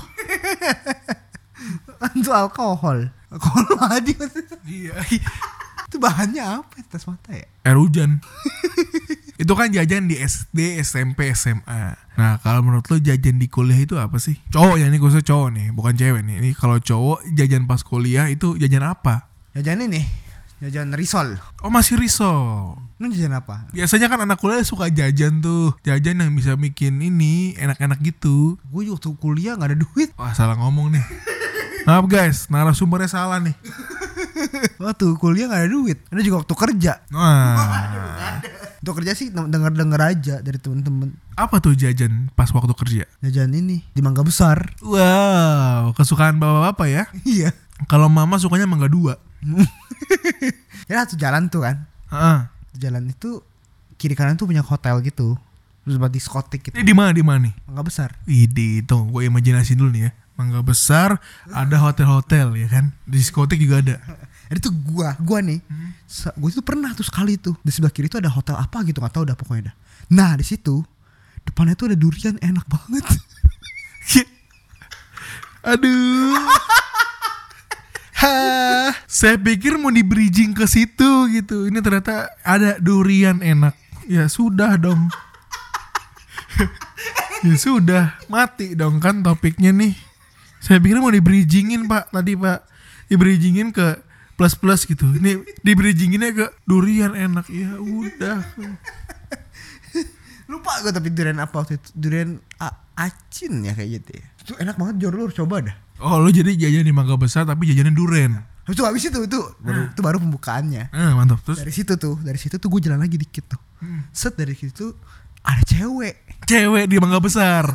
itu 2.20 2.30
alkohol. 2.30 3.10
Alkohol 3.34 3.66
madi 3.82 4.14
iya 4.70 4.94
Itu 5.88 6.00
bahannya 6.00 6.64
apa? 6.64 6.80
Tes 6.88 7.04
mata 7.10 7.34
ya? 7.34 7.48
air 7.66 7.76
hujan 7.76 8.20
itu 9.38 9.54
kan 9.54 9.70
jajan 9.70 10.10
di 10.10 10.18
SD 10.18 10.82
SMP 10.82 11.30
SMA 11.38 11.94
nah 12.18 12.42
kalau 12.42 12.66
menurut 12.66 12.86
lo 12.90 12.98
jajan 12.98 13.38
di 13.38 13.46
kuliah 13.46 13.78
itu 13.78 13.94
apa 14.02 14.18
sih 14.18 14.38
cowok 14.50 14.82
ya 14.82 14.90
ini 14.90 14.98
gue 14.98 15.10
cowok 15.10 15.50
nih 15.54 15.68
bukan 15.72 15.94
cewek 15.94 16.22
nih 16.26 16.36
ini 16.42 16.50
kalau 16.58 16.82
cowok 16.82 17.22
jajan 17.38 17.70
pas 17.70 17.86
kuliah 17.86 18.26
itu 18.28 18.58
jajan 18.58 18.84
apa 18.84 19.30
Jajan 19.58 19.90
ini. 19.90 20.06
Jajan 20.62 20.94
risol. 20.94 21.34
oh 21.66 21.74
masih 21.74 21.98
risol 21.98 22.78
Lu 23.02 23.10
jajan 23.10 23.34
apa? 23.34 23.70
Biasanya 23.74 24.06
kan 24.06 24.22
anak 24.22 24.38
kuliah 24.42 24.62
suka 24.66 24.90
jajan 24.90 25.42
tuh 25.42 25.74
Jajan 25.86 26.18
yang 26.18 26.34
bisa 26.34 26.54
bikin 26.58 26.98
ini 27.02 27.54
enak-enak 27.58 28.02
gitu 28.02 28.58
Gue 28.70 28.90
waktu 28.90 29.14
kuliah 29.18 29.54
nggak 29.58 29.70
ada 29.74 29.78
duit. 29.78 30.10
Wah 30.18 30.34
salah 30.38 30.58
ngomong 30.58 30.94
nih 30.94 31.06
Maaf 31.90 32.06
guys, 32.06 32.50
narasumbernya 32.54 33.10
salah 33.10 33.42
nih 33.42 33.54
Waktu 34.84 35.06
kuliah 35.18 35.48
nggak 35.50 35.62
ada 35.66 35.70
duit. 35.70 35.98
Ada 36.10 36.22
juga 36.24 36.38
waktu 36.44 36.56
kerja. 36.56 36.94
Wah 37.12 38.40
Waktu 38.78 38.92
kerja 39.04 39.12
sih 39.18 39.28
denger-denger 39.34 40.02
aja 40.02 40.36
dari 40.40 40.58
temen-temen. 40.62 41.12
Apa 41.36 41.60
tuh 41.60 41.76
jajan 41.76 42.32
pas 42.38 42.48
waktu 42.54 42.72
kerja? 42.72 43.04
Jajan 43.20 43.52
ini 43.52 43.84
di 43.92 44.02
Mangga 44.02 44.24
Besar. 44.24 44.72
Wow, 44.80 45.92
kesukaan 45.98 46.40
bapak-bapak 46.40 46.88
ya 46.88 47.04
Iya. 47.38 47.50
Kalau 47.86 48.10
mama 48.10 48.42
sukanya 48.42 48.66
mangga 48.66 48.90
dua 48.90 49.22
ya 50.90 51.04
satu 51.06 51.20
jalan 51.20 51.46
tuh 51.52 51.62
kan. 51.68 51.86
Heeh. 52.10 52.40
Satu 52.48 52.78
jalan 52.80 53.04
itu 53.12 53.30
kiri 54.00 54.18
kanan 54.18 54.40
tuh 54.40 54.50
punya 54.50 54.64
hotel 54.64 55.04
gitu. 55.06 55.38
Terus 55.86 55.96
buat 56.02 56.12
diskotik 56.12 56.68
gitu. 56.68 56.76
Ini 56.76 56.84
di 56.84 56.96
mana 56.96 57.12
di 57.14 57.24
mana 57.24 57.48
nih? 57.48 57.54
Mangga 57.70 57.84
Besar. 57.86 58.10
Idi, 58.26 58.82
tuh 58.84 59.06
gue 59.08 59.30
imajinasi 59.30 59.78
dulu 59.78 59.94
nih 59.94 60.04
ya 60.10 60.12
Mangga 60.38 60.62
besar, 60.62 61.18
ada 61.50 61.82
hotel-hotel 61.82 62.54
ya 62.62 62.70
kan 62.70 62.94
Diskotik 63.10 63.58
juga 63.58 63.82
ada 63.82 63.98
Jadi 64.48 64.60
tuh 64.64 64.74
gua, 64.74 65.16
gua 65.20 65.40
nih, 65.44 65.60
se- 66.08 66.34
gua 66.40 66.50
itu 66.50 66.64
pernah 66.64 66.96
tuh 66.96 67.04
sekali 67.04 67.36
tuh 67.36 67.56
di 67.60 67.72
sebelah 67.72 67.92
kiri 67.92 68.08
tuh 68.08 68.24
ada 68.24 68.32
hotel 68.32 68.56
apa 68.56 68.84
gitu 68.88 69.04
nggak 69.04 69.14
tahu 69.14 69.28
dah 69.28 69.36
pokoknya 69.36 69.72
dah. 69.72 69.76
Nah 70.14 70.32
di 70.40 70.46
situ 70.48 70.84
depannya 71.44 71.76
tuh 71.76 71.92
ada 71.92 71.98
durian 72.00 72.40
enak 72.40 72.64
banget. 72.68 73.04
Aduh. 75.68 76.40
Hah, 78.18 78.98
saya 79.06 79.38
pikir 79.38 79.78
mau 79.78 79.94
di 79.94 80.02
bridging 80.02 80.56
ke 80.58 80.66
situ 80.66 81.30
gitu. 81.30 81.70
Ini 81.70 81.84
ternyata 81.86 82.34
ada 82.42 82.82
durian 82.82 83.44
enak. 83.46 83.78
Ya 84.10 84.26
sudah 84.26 84.74
dong. 84.80 85.12
ya 87.46 87.56
sudah, 87.60 88.18
mati 88.26 88.74
dong 88.74 88.98
kan 88.98 89.22
topiknya 89.22 89.70
nih. 89.70 89.94
Saya 90.58 90.82
pikir 90.82 90.98
mau 90.98 91.14
di 91.14 91.22
bridgingin 91.22 91.86
pak 91.86 92.10
tadi 92.10 92.34
pak, 92.34 92.66
di 93.06 93.16
bridgingin 93.20 93.70
ke 93.70 94.02
plus 94.38 94.54
plus 94.54 94.86
gitu. 94.86 95.04
Ini 95.12 95.32
di 95.58 95.72
bridginginnya 95.74 96.32
ke 96.32 96.46
durian 96.64 97.12
enak. 97.12 97.50
Ya 97.50 97.76
udah. 97.76 98.40
Lupa 100.48 100.80
gue 100.80 100.92
tapi 100.92 101.12
durian 101.12 101.36
apa 101.38 101.60
waktu 101.60 101.76
itu 101.76 101.92
Durian 101.92 102.40
a- 102.58 102.80
acin 102.96 103.60
ya 103.60 103.76
kayak 103.76 104.00
gitu 104.00 104.10
ya 104.16 104.26
Itu 104.40 104.52
enak 104.56 104.80
banget 104.80 104.96
Jor 104.98 105.12
lu 105.12 105.28
harus 105.28 105.36
coba 105.36 105.60
dah 105.60 105.76
Oh 106.00 106.24
lo 106.24 106.32
jadi 106.32 106.56
jajan 106.56 106.86
di 106.86 106.94
mangga 106.94 107.18
besar 107.18 107.44
tapi 107.44 107.68
jajanan 107.68 107.92
duren. 107.92 108.32
Habis 108.64 108.72
itu 108.72 108.84
habis 108.86 109.04
itu 109.04 109.20
itu 109.26 109.40
baru, 109.60 109.82
itu 109.90 110.00
baru 110.00 110.18
pembukaannya 110.22 110.88
Eh 110.88 111.12
mantap 111.12 111.42
terus. 111.42 111.60
Dari 111.60 111.74
situ 111.74 111.98
tuh 111.98 112.16
Dari 112.22 112.38
situ 112.38 112.56
tuh 112.56 112.70
gue 112.70 112.80
jalan 112.80 112.96
lagi 112.98 113.18
dikit 113.18 113.44
tuh 113.50 113.60
Set 114.08 114.36
dari 114.36 114.56
situ 114.56 114.96
ada 115.42 115.60
cewek 115.64 116.16
Cewek 116.44 116.86
di 116.86 116.96
mangga 116.96 117.20
besar. 117.20 117.68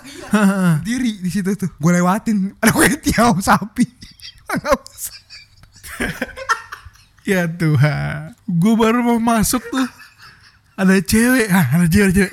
diri 0.81 1.19
di 1.19 1.29
situ 1.29 1.53
tuh 1.53 1.69
gue 1.69 1.91
lewatin 1.93 2.57
ada 2.57 2.73
kue 2.73 2.89
tiaw 2.97 3.37
sapi 3.37 3.85
Nggak 4.49 4.81
usah. 4.81 5.17
Ya 7.23 7.47
Tuhan, 7.47 8.35
gue 8.51 8.75
baru 8.75 8.99
mau 8.99 9.23
masuk 9.23 9.63
tuh 9.71 9.87
ada 10.75 10.99
cewek, 10.99 11.47
ah, 11.55 11.79
ada 11.79 11.87
cewek, 11.87 12.11
ada 12.11 12.15
cewek. 12.19 12.33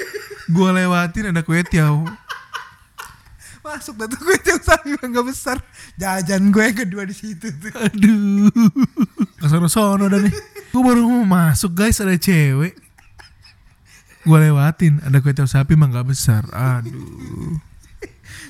Gue 0.49 0.69
lewatin 0.73 1.29
ada 1.29 1.45
kue 1.45 1.61
tiaw. 1.61 2.09
masuk 3.61 4.01
dah 4.01 4.09
tuh 4.09 4.17
kue 4.17 4.33
tiaw 4.41 4.57
sapi 4.57 4.97
nggak 4.97 5.25
besar 5.29 5.61
jajan 5.93 6.49
gue 6.49 6.63
yang 6.63 6.73
kedua 6.73 7.05
di 7.05 7.13
situ 7.13 7.53
tuh 7.53 7.69
Aduh, 7.69 8.49
ke 9.37 9.45
sana 9.45 9.69
sono 9.69 10.09
dah 10.09 10.17
nih. 10.17 10.33
Gue 10.73 10.81
baru 10.81 11.05
mau 11.05 11.21
masuk 11.21 11.77
guys 11.77 12.01
ada 12.01 12.17
cewek. 12.17 12.73
Gue 14.25 14.37
lewatin 14.41 15.05
ada 15.05 15.21
kue 15.21 15.37
tiaw 15.37 15.45
sapi 15.45 15.77
mah 15.77 15.85
nggak 15.85 16.09
besar. 16.09 16.49
Aduh. 16.49 17.61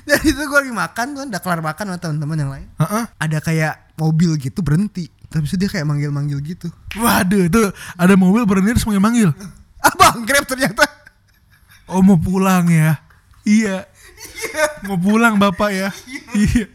dari 0.00 0.32
itu 0.32 0.40
gue 0.40 0.58
lagi 0.58 0.72
makan 0.72 1.06
tuh 1.12 1.22
udah 1.28 1.40
kelar 1.44 1.60
makan 1.60 1.84
sama 1.92 1.98
teman-teman 2.00 2.36
yang 2.40 2.50
lain 2.50 2.66
Heeh. 2.80 3.04
ada 3.20 3.38
kayak 3.38 3.89
mobil 4.00 4.40
gitu 4.40 4.64
berhenti 4.64 5.12
tapi 5.28 5.46
dia 5.46 5.68
kayak 5.68 5.84
manggil-manggil 5.86 6.40
gitu 6.40 6.72
Waduh, 6.96 7.46
itu 7.46 7.60
ada 7.94 8.16
mobil 8.16 8.42
berhenti 8.48 8.74
terus 8.74 8.88
manggil-manggil. 8.88 9.30
abang 9.78 10.24
grab 10.28 10.48
ternyata 10.48 10.82
Oh 11.90 12.06
mau 12.06 12.14
pulang 12.14 12.70
ya? 12.70 13.02
Iya. 13.42 13.82
Mau 14.86 14.94
pulang 14.94 15.34
bapak 15.42 15.74
ya? 15.74 15.88
Iya. 16.38 16.70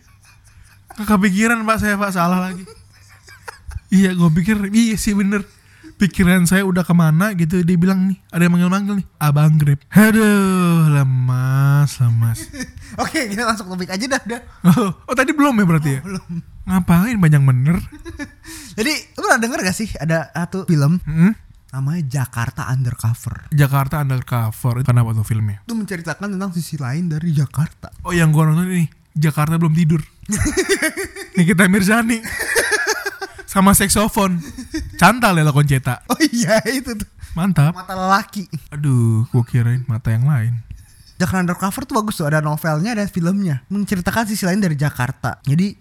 Kepikiran 0.92 1.64
pak 1.64 1.78
saya 1.80 1.96
pak 1.96 2.12
salah 2.12 2.52
lagi. 2.52 2.68
Iya 3.88 4.12
gue 4.12 4.30
pikir 4.36 4.60
iya 4.76 5.00
sih 5.00 5.16
bener. 5.16 5.48
Pikiran 5.96 6.44
saya 6.44 6.68
udah 6.68 6.84
ke 6.84 6.92
mana 6.92 7.32
gitu 7.32 7.64
dia 7.64 7.80
bilang 7.80 8.12
nih 8.12 8.20
ada 8.28 8.44
yang 8.44 8.54
manggil-manggil 8.60 8.94
nih 9.00 9.08
abang 9.16 9.56
grab. 9.56 9.80
Aduh 9.88 10.92
lemas 10.92 11.96
lemas. 12.04 12.40
oke 13.04 13.20
kita 13.32 13.48
langsung 13.48 13.72
topik 13.72 13.96
aja 13.96 14.06
dah 14.08 14.22
dah 14.28 14.42
Oh, 14.68 14.92
oh 15.08 15.16
tadi 15.16 15.32
belum 15.32 15.56
ya 15.56 15.66
berarti 15.68 15.92
ya? 15.96 16.02
belum 16.04 16.55
Ngapain 16.66 17.16
banyak 17.16 17.42
bener? 17.42 17.78
jadi 18.78 18.94
lu 19.16 19.24
pernah 19.24 19.40
denger 19.40 19.60
gak 19.64 19.78
sih 19.78 19.90
ada 19.96 20.30
satu 20.30 20.66
film 20.66 20.98
Hmm? 21.02 21.34
namanya 21.70 22.24
Jakarta 22.24 22.72
Undercover 22.72 23.52
Jakarta 23.52 24.00
Undercover 24.00 24.80
itu 24.80 24.88
kenapa 24.88 25.12
tuh 25.12 25.24
filmnya? 25.24 25.60
itu 25.62 25.76
menceritakan 25.76 26.32
tentang 26.32 26.52
sisi 26.52 26.76
lain 26.76 27.08
dari 27.08 27.30
Jakarta 27.32 27.92
Oh 28.02 28.12
yang 28.12 28.32
gua 28.32 28.48
nonton 28.48 28.68
ini 28.70 28.88
Jakarta 29.12 29.56
belum 29.56 29.72
tidur. 29.72 30.04
Nikita 31.38 31.68
Mirzani 31.68 32.20
sama 33.46 33.72
seksofon. 33.72 34.44
Cantal 34.96 35.40
ya 35.40 35.48
cetak. 35.48 36.04
oh 36.08 36.20
iya 36.28 36.60
itu 36.68 36.92
tuh 36.92 37.08
Mantap. 37.32 37.72
mata 37.72 37.96
lelaki 37.96 38.48
Aduh, 38.72 39.24
gua 39.30 39.44
kirain 39.44 39.84
mata 39.86 40.12
yang 40.12 40.28
lain. 40.28 40.60
Jakarta 41.16 41.48
Undercover 41.48 41.84
tuh 41.84 41.96
bagus 41.96 42.16
tuh 42.16 42.28
ada 42.28 42.40
novelnya 42.40 42.92
ada 42.92 43.08
filmnya 43.08 43.64
menceritakan 43.68 44.28
sisi 44.28 44.44
lain 44.44 44.60
dari 44.60 44.76
Jakarta 44.76 45.40
jadi 45.44 45.76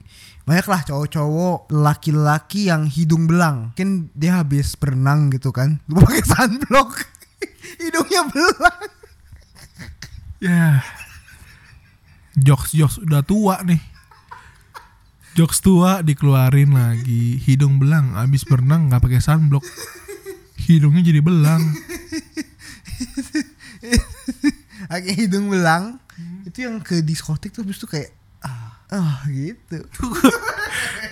banyaklah 0.45 0.85
cowok-cowok 0.85 1.73
laki-laki 1.73 2.69
yang 2.69 2.85
hidung 2.85 3.25
belang 3.25 3.73
mungkin 3.73 4.13
dia 4.13 4.45
habis 4.45 4.77
berenang 4.77 5.33
gitu 5.33 5.53
kan 5.53 5.81
lupa 5.89 6.13
pakai 6.13 6.25
sunblock 6.25 6.91
hidungnya 7.83 8.23
belang 8.29 8.81
Ya. 10.45 10.85
Jokes 12.37 12.77
jokes 12.77 13.01
udah 13.01 13.25
tua 13.25 13.65
nih. 13.65 13.81
Jokes 15.33 15.65
tua 15.65 16.05
dikeluarin 16.05 16.77
lagi. 16.77 17.41
Hidung 17.41 17.81
belang 17.81 18.13
abis 18.13 18.45
berenang 18.45 18.93
nggak 18.93 19.01
pakai 19.01 19.25
sunblock. 19.25 19.65
Hidungnya 20.69 21.01
jadi 21.01 21.25
belang. 21.25 21.65
pakai 24.85 25.17
hidung 25.17 25.49
belang 25.49 25.99
itu 26.47 26.69
yang 26.69 26.79
ke 26.79 27.03
diskotik 27.03 27.51
tuh 27.51 27.67
habis 27.67 27.81
itu 27.83 27.89
kayak 27.89 28.15
ah 28.95 29.03
ah 29.03 29.19
gitu 29.27 29.83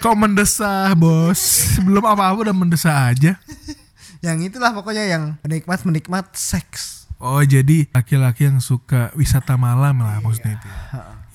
Kok 0.02 0.18
mendesah, 0.18 0.90
Bos? 0.98 1.74
Belum 1.78 2.02
apa-apa 2.02 2.50
udah 2.50 2.54
mendesah 2.54 3.14
aja. 3.14 3.38
yang 4.22 4.38
itulah 4.42 4.70
pokoknya 4.70 5.06
yang 5.06 5.24
menikmat 5.42 5.82
menikmat 5.82 6.26
seks 6.34 7.02
Oh, 7.22 7.38
jadi 7.38 7.86
laki-laki 7.94 8.50
yang 8.50 8.58
suka 8.58 9.14
wisata 9.14 9.54
malam 9.54 10.02
lah 10.02 10.18
maksudnya 10.18 10.58
itu. 10.58 10.66
ya. 10.66 10.82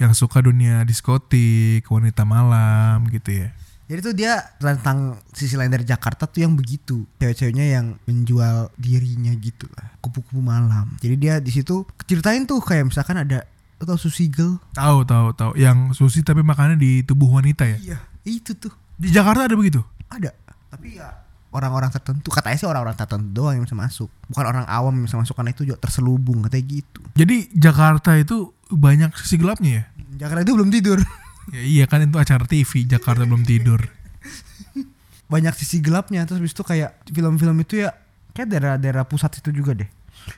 Yang 0.04 0.20
suka 0.20 0.44
dunia 0.44 0.84
diskotik, 0.84 1.88
wanita 1.88 2.28
malam 2.28 3.08
gitu 3.08 3.32
ya. 3.32 3.56
Jadi 3.88 4.00
tuh 4.04 4.12
dia 4.12 4.44
tentang 4.60 5.16
sisi 5.32 5.56
lain 5.56 5.72
dari 5.72 5.88
Jakarta 5.88 6.28
tuh 6.28 6.44
yang 6.44 6.60
begitu. 6.60 7.08
Cewek-ceweknya 7.24 7.80
yang 7.80 7.96
menjual 8.04 8.68
dirinya 8.76 9.32
gitu 9.40 9.64
lah. 9.80 9.96
Kupu-kupu 10.04 10.44
malam. 10.44 10.92
Jadi 11.00 11.16
dia 11.16 11.40
di 11.40 11.56
situ 11.56 11.88
ceritain 12.04 12.44
tuh 12.44 12.60
kayak 12.60 12.92
misalkan 12.92 13.24
ada 13.24 13.48
lo 13.78 13.84
tau 13.86 13.98
Susi 13.98 14.26
Girl? 14.28 14.58
Tahu 14.74 15.06
tahu 15.06 15.28
tahu 15.34 15.52
yang 15.56 15.94
sushi 15.94 16.26
tapi 16.26 16.42
makannya 16.42 16.78
di 16.78 17.06
tubuh 17.06 17.30
wanita 17.30 17.66
ya. 17.66 17.78
Iya. 17.78 17.98
Itu 18.26 18.58
tuh. 18.58 18.74
Di 18.98 19.14
Jakarta 19.14 19.46
ada 19.46 19.54
begitu. 19.54 19.86
Ada. 20.10 20.34
Tapi 20.74 20.98
ya 20.98 21.14
orang-orang 21.48 21.90
tertentu 21.90 22.28
katanya 22.30 22.58
sih 22.60 22.68
orang-orang 22.68 22.94
tertentu 22.94 23.30
doang 23.32 23.56
yang 23.56 23.64
bisa 23.64 23.74
masuk 23.74 24.12
bukan 24.28 24.46
orang 24.46 24.66
awam 24.68 24.94
yang 25.00 25.08
bisa 25.08 25.16
masuk 25.16 25.32
karena 25.34 25.56
itu 25.56 25.64
juga 25.64 25.80
terselubung 25.80 26.44
katanya 26.44 26.66
gitu 26.70 27.00
Jadi 27.16 27.50
Jakarta 27.56 28.14
itu 28.20 28.52
banyak 28.68 29.16
sisi 29.16 29.40
gelapnya 29.40 29.72
ya. 29.72 29.84
Jakarta 30.28 30.44
itu 30.44 30.54
belum 30.54 30.70
tidur 30.70 31.00
Ya 31.56 31.62
iya 31.64 31.86
kan 31.88 32.04
itu 32.04 32.20
acara 32.20 32.44
TV 32.44 32.84
Jakarta 32.84 33.24
belum 33.24 33.48
tidur. 33.48 33.80
banyak 35.32 35.56
sisi 35.56 35.80
gelapnya 35.80 36.28
terus 36.28 36.44
habis 36.44 36.52
itu 36.52 36.64
kayak 36.68 37.00
film-film 37.08 37.58
itu 37.64 37.80
ya 37.80 37.96
kayak 38.36 38.48
daerah-daerah 38.52 39.08
pusat 39.08 39.40
itu 39.40 39.50
juga 39.52 39.72
deh 39.76 39.90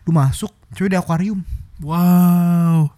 lu 0.06 0.14
masuk 0.14 0.54
cewek 0.74 0.94
di 0.94 0.98
akuarium 0.98 1.42
Wow. 1.80 2.92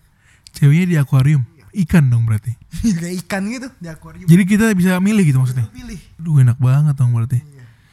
Ceweknya 0.52 0.86
di 0.86 0.98
akuarium. 0.98 1.44
Ikan 1.72 2.08
dong 2.08 2.28
berarti. 2.28 2.52
kayak 2.84 3.16
ikan 3.24 3.48
gitu 3.48 3.72
di 3.78 3.88
akuarium 3.88 4.28
Jadi 4.28 4.44
kita 4.44 4.66
bisa 4.74 5.00
milih 5.00 5.24
gitu 5.24 5.40
maksudnya. 5.40 5.68
pilih 5.68 6.00
Aduh 6.18 6.36
enak 6.38 6.58
banget 6.58 6.96
dong 6.96 7.12
berarti. 7.12 7.40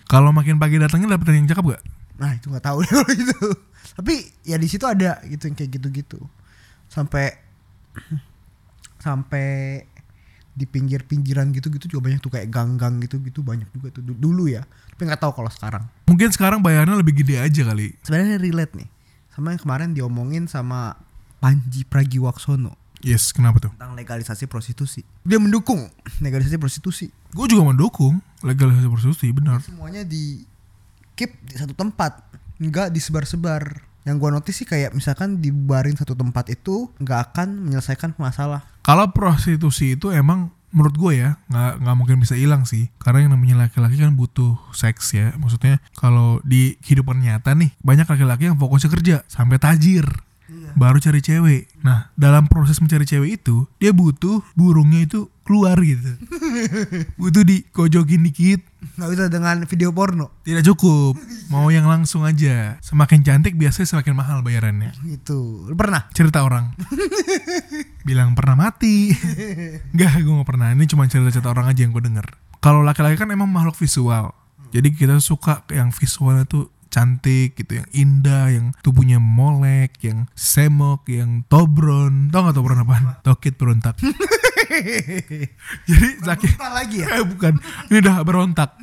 Kalau 0.04 0.32
makin 0.32 0.56
pagi 0.56 0.76
datangnya 0.76 1.14
dapet 1.14 1.30
yang 1.32 1.46
cakep 1.46 1.64
gak? 1.68 1.82
Nah 2.18 2.34
itu 2.34 2.48
nggak 2.48 2.64
tahu 2.64 2.78
deh 2.82 2.90
itu. 3.14 3.38
Tapi 3.94 4.14
ya 4.42 4.56
di 4.56 4.66
situ 4.66 4.82
ada 4.82 5.22
gitu 5.22 5.46
yang 5.46 5.54
kayak 5.54 5.70
gitu-gitu. 5.72 6.18
Sampai 6.86 7.38
sampai 8.98 9.84
di 10.50 10.66
pinggir-pinggiran 10.66 11.54
gitu-gitu 11.54 11.86
juga 11.88 12.10
banyak 12.10 12.18
tuh 12.18 12.34
kayak 12.34 12.50
gang-gang 12.50 12.98
gitu-gitu 12.98 13.46
banyak 13.46 13.70
juga 13.70 13.94
tuh 13.94 14.02
Du- 14.02 14.18
dulu 14.18 14.50
ya. 14.50 14.66
Tapi 14.90 15.06
nggak 15.06 15.22
tahu 15.22 15.32
kalau 15.32 15.50
sekarang. 15.52 15.86
Mungkin 16.04 16.34
sekarang 16.34 16.58
bayarnya 16.58 16.98
lebih 16.98 17.14
gede 17.14 17.38
aja 17.38 17.62
kali. 17.62 17.94
Sebenarnya 18.02 18.42
relate 18.42 18.74
nih 18.74 18.88
sama 19.30 19.54
yang 19.54 19.62
kemarin 19.62 19.88
diomongin 19.94 20.50
sama 20.50 20.98
Panji 21.38 21.86
Pragiwaksono 21.86 22.88
Yes, 22.98 23.30
kenapa 23.30 23.62
tuh? 23.62 23.70
tentang 23.78 23.94
legalisasi 23.94 24.50
prostitusi. 24.50 25.06
Dia 25.22 25.38
mendukung 25.38 25.86
legalisasi 26.18 26.58
prostitusi. 26.58 27.06
Gue 27.30 27.46
juga 27.46 27.62
mendukung 27.70 28.18
legalisasi 28.42 28.90
prostitusi, 28.90 29.30
benar. 29.30 29.62
Semuanya 29.62 30.02
di 30.02 30.42
keep 31.14 31.30
di 31.46 31.54
satu 31.54 31.78
tempat, 31.78 32.26
nggak 32.58 32.90
disebar-sebar. 32.90 33.86
Yang 34.02 34.16
gua 34.18 34.30
notice 34.34 34.56
sih 34.56 34.66
kayak 34.66 34.96
misalkan 34.96 35.38
dibubarin 35.38 35.94
satu 35.94 36.16
tempat 36.16 36.48
itu 36.48 36.88
nggak 36.98 37.18
akan 37.30 37.70
menyelesaikan 37.70 38.16
masalah. 38.18 38.64
Kalau 38.82 39.06
prostitusi 39.12 39.94
itu 39.94 40.08
emang 40.10 40.48
menurut 40.68 40.96
gue 41.00 41.12
ya 41.16 41.30
nggak 41.48 41.72
nggak 41.80 41.96
mungkin 41.96 42.16
bisa 42.20 42.36
hilang 42.36 42.68
sih 42.68 42.92
karena 43.00 43.24
yang 43.24 43.32
namanya 43.32 43.68
laki-laki 43.68 43.96
kan 43.96 44.12
butuh 44.12 44.60
seks 44.76 45.16
ya 45.16 45.32
maksudnya 45.40 45.80
kalau 45.96 46.44
di 46.44 46.76
kehidupan 46.84 47.24
nyata 47.24 47.56
nih 47.56 47.72
banyak 47.80 48.04
laki-laki 48.04 48.52
yang 48.52 48.60
fokusnya 48.60 48.92
kerja 48.92 49.16
sampai 49.32 49.56
tajir 49.56 50.04
baru 50.74 50.98
cari 50.98 51.20
cewek 51.22 51.70
nah 51.80 52.10
dalam 52.18 52.50
proses 52.50 52.82
mencari 52.82 53.06
cewek 53.06 53.40
itu 53.40 53.64
dia 53.78 53.94
butuh 53.94 54.42
burungnya 54.58 55.06
itu 55.06 55.30
keluar 55.46 55.80
gitu 55.80 56.18
butuh 57.20 57.44
dikojokin 57.46 58.24
dikit 58.28 58.60
nggak 58.78 59.10
bisa 59.10 59.24
dengan 59.30 59.56
video 59.66 59.90
porno 59.90 60.30
Tidak 60.46 60.62
cukup. 60.74 61.18
Mau 61.52 61.66
yang 61.70 61.86
langsung 61.90 62.22
aja. 62.22 62.78
Semakin 62.78 63.26
cantik 63.26 63.58
biasanya 63.58 63.90
semakin 63.90 64.14
mahal 64.14 64.38
bayarannya. 64.42 64.94
itu 65.06 65.70
pernah 65.74 66.06
Cerita 66.14 66.46
orang. 66.46 66.74
Bilang 68.08 68.38
pernah 68.38 68.54
mati. 68.54 69.12
Enggak, 69.92 70.22
gue 70.22 70.32
gak 70.32 70.48
pernah. 70.48 70.68
Ini 70.72 70.84
cuma 70.88 71.10
cerita-cerita 71.10 71.50
orang 71.50 71.68
aja 71.68 71.80
yang 71.84 71.92
gue 71.92 72.04
denger. 72.06 72.26
Kalau 72.58 72.80
laki-laki 72.82 73.18
kan 73.18 73.28
emang 73.30 73.50
makhluk 73.50 73.76
visual. 73.76 74.34
Jadi 74.68 74.92
kita 74.92 75.16
suka 75.20 75.64
yang 75.72 75.92
visualnya 75.92 76.44
tuh 76.44 76.68
cantik 76.88 77.54
gitu, 77.54 77.80
yang 77.80 77.88
indah, 77.92 78.52
yang 78.52 78.66
tubuhnya 78.82 79.20
molek, 79.20 79.96
yang 80.02 80.26
semok, 80.32 81.08
yang 81.08 81.44
tobron. 81.46 82.28
Tau 82.28 82.48
gak 82.48 82.56
tobron 82.56 82.82
apaan? 82.82 83.20
Tokit 83.22 83.54
berontak. 83.54 83.96
Jadi 85.88 86.08
laki 86.22 86.46
Kita 86.54 86.68
lagi 86.70 87.00
ya 87.02 87.08
Eh 87.18 87.24
bukan, 87.24 87.56
ini 87.88 87.96
udah 88.04 88.20
berontak. 88.22 88.76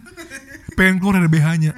Pengen 0.76 1.00
keluar 1.00 1.22
dari 1.22 1.30
BH-nya. 1.32 1.72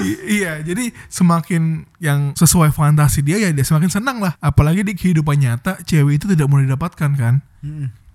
I- 0.00 0.40
iya, 0.40 0.62
jadi 0.62 0.94
semakin 1.10 1.84
yang 1.98 2.32
sesuai 2.32 2.70
fantasi 2.70 3.20
dia 3.20 3.36
ya 3.42 3.50
dia 3.50 3.66
semakin 3.66 3.90
senang 3.90 4.22
lah. 4.22 4.38
Apalagi 4.38 4.86
di 4.86 4.94
kehidupan 4.94 5.36
nyata 5.36 5.82
cewek 5.82 6.22
itu 6.22 6.30
tidak 6.30 6.46
mudah 6.48 6.64
didapatkan 6.64 7.10
kan. 7.18 7.34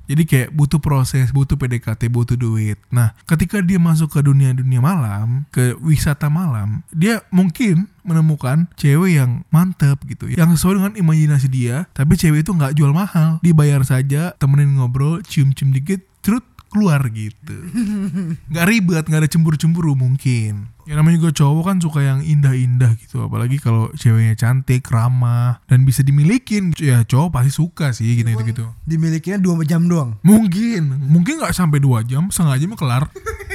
Jadi 0.10 0.26
kayak 0.26 0.50
butuh 0.58 0.82
proses, 0.82 1.30
butuh 1.30 1.54
PDKT, 1.54 2.10
butuh 2.10 2.34
duit. 2.34 2.82
Nah, 2.90 3.14
ketika 3.30 3.62
dia 3.62 3.78
masuk 3.78 4.10
ke 4.10 4.26
dunia-dunia 4.26 4.82
malam, 4.82 5.46
ke 5.54 5.78
wisata 5.78 6.34
malam, 6.34 6.82
dia 6.90 7.22
mungkin 7.30 7.86
menemukan 8.02 8.66
cewek 8.74 9.22
yang 9.22 9.46
mantep 9.54 10.02
gitu, 10.10 10.34
yang 10.34 10.50
sesuai 10.58 10.82
dengan 10.82 10.94
imajinasi 10.98 11.48
dia. 11.54 11.86
Tapi 11.94 12.18
cewek 12.18 12.42
itu 12.42 12.58
nggak 12.58 12.74
jual 12.74 12.90
mahal, 12.90 13.38
dibayar 13.46 13.86
saja, 13.86 14.34
temenin 14.42 14.82
ngobrol, 14.82 15.22
cium-cium 15.22 15.70
dikit, 15.70 16.02
terus 16.26 16.42
keluar 16.70 17.02
gitu. 17.10 17.58
Nggak 18.54 18.66
ribet, 18.70 19.04
nggak 19.10 19.22
ada 19.26 19.30
cemburu-cemburu 19.30 19.98
mungkin. 19.98 20.70
Ya 20.86 20.98
namanya 20.98 21.22
juga 21.22 21.46
cowok 21.46 21.64
kan 21.70 21.78
suka 21.78 22.02
yang 22.02 22.26
indah-indah 22.26 22.98
gitu, 22.98 23.22
apalagi 23.22 23.62
kalau 23.62 23.94
ceweknya 23.94 24.34
cantik, 24.34 24.86
ramah, 24.90 25.62
dan 25.70 25.86
bisa 25.86 26.02
dimilikin. 26.02 26.74
Ya 26.82 27.06
cowok 27.06 27.30
pasti 27.38 27.52
suka 27.54 27.94
sih 27.94 28.18
gitu-gitu. 28.18 28.66
dimilikinya 28.90 29.38
dua 29.38 29.62
jam 29.66 29.86
doang 29.86 30.18
Mungkin, 30.26 31.10
mungkin 31.10 31.38
nggak 31.42 31.54
sampai 31.54 31.78
dua 31.78 32.02
jam, 32.02 32.34
setengah 32.34 32.58
jam 32.58 32.72
kelar. 32.74 33.04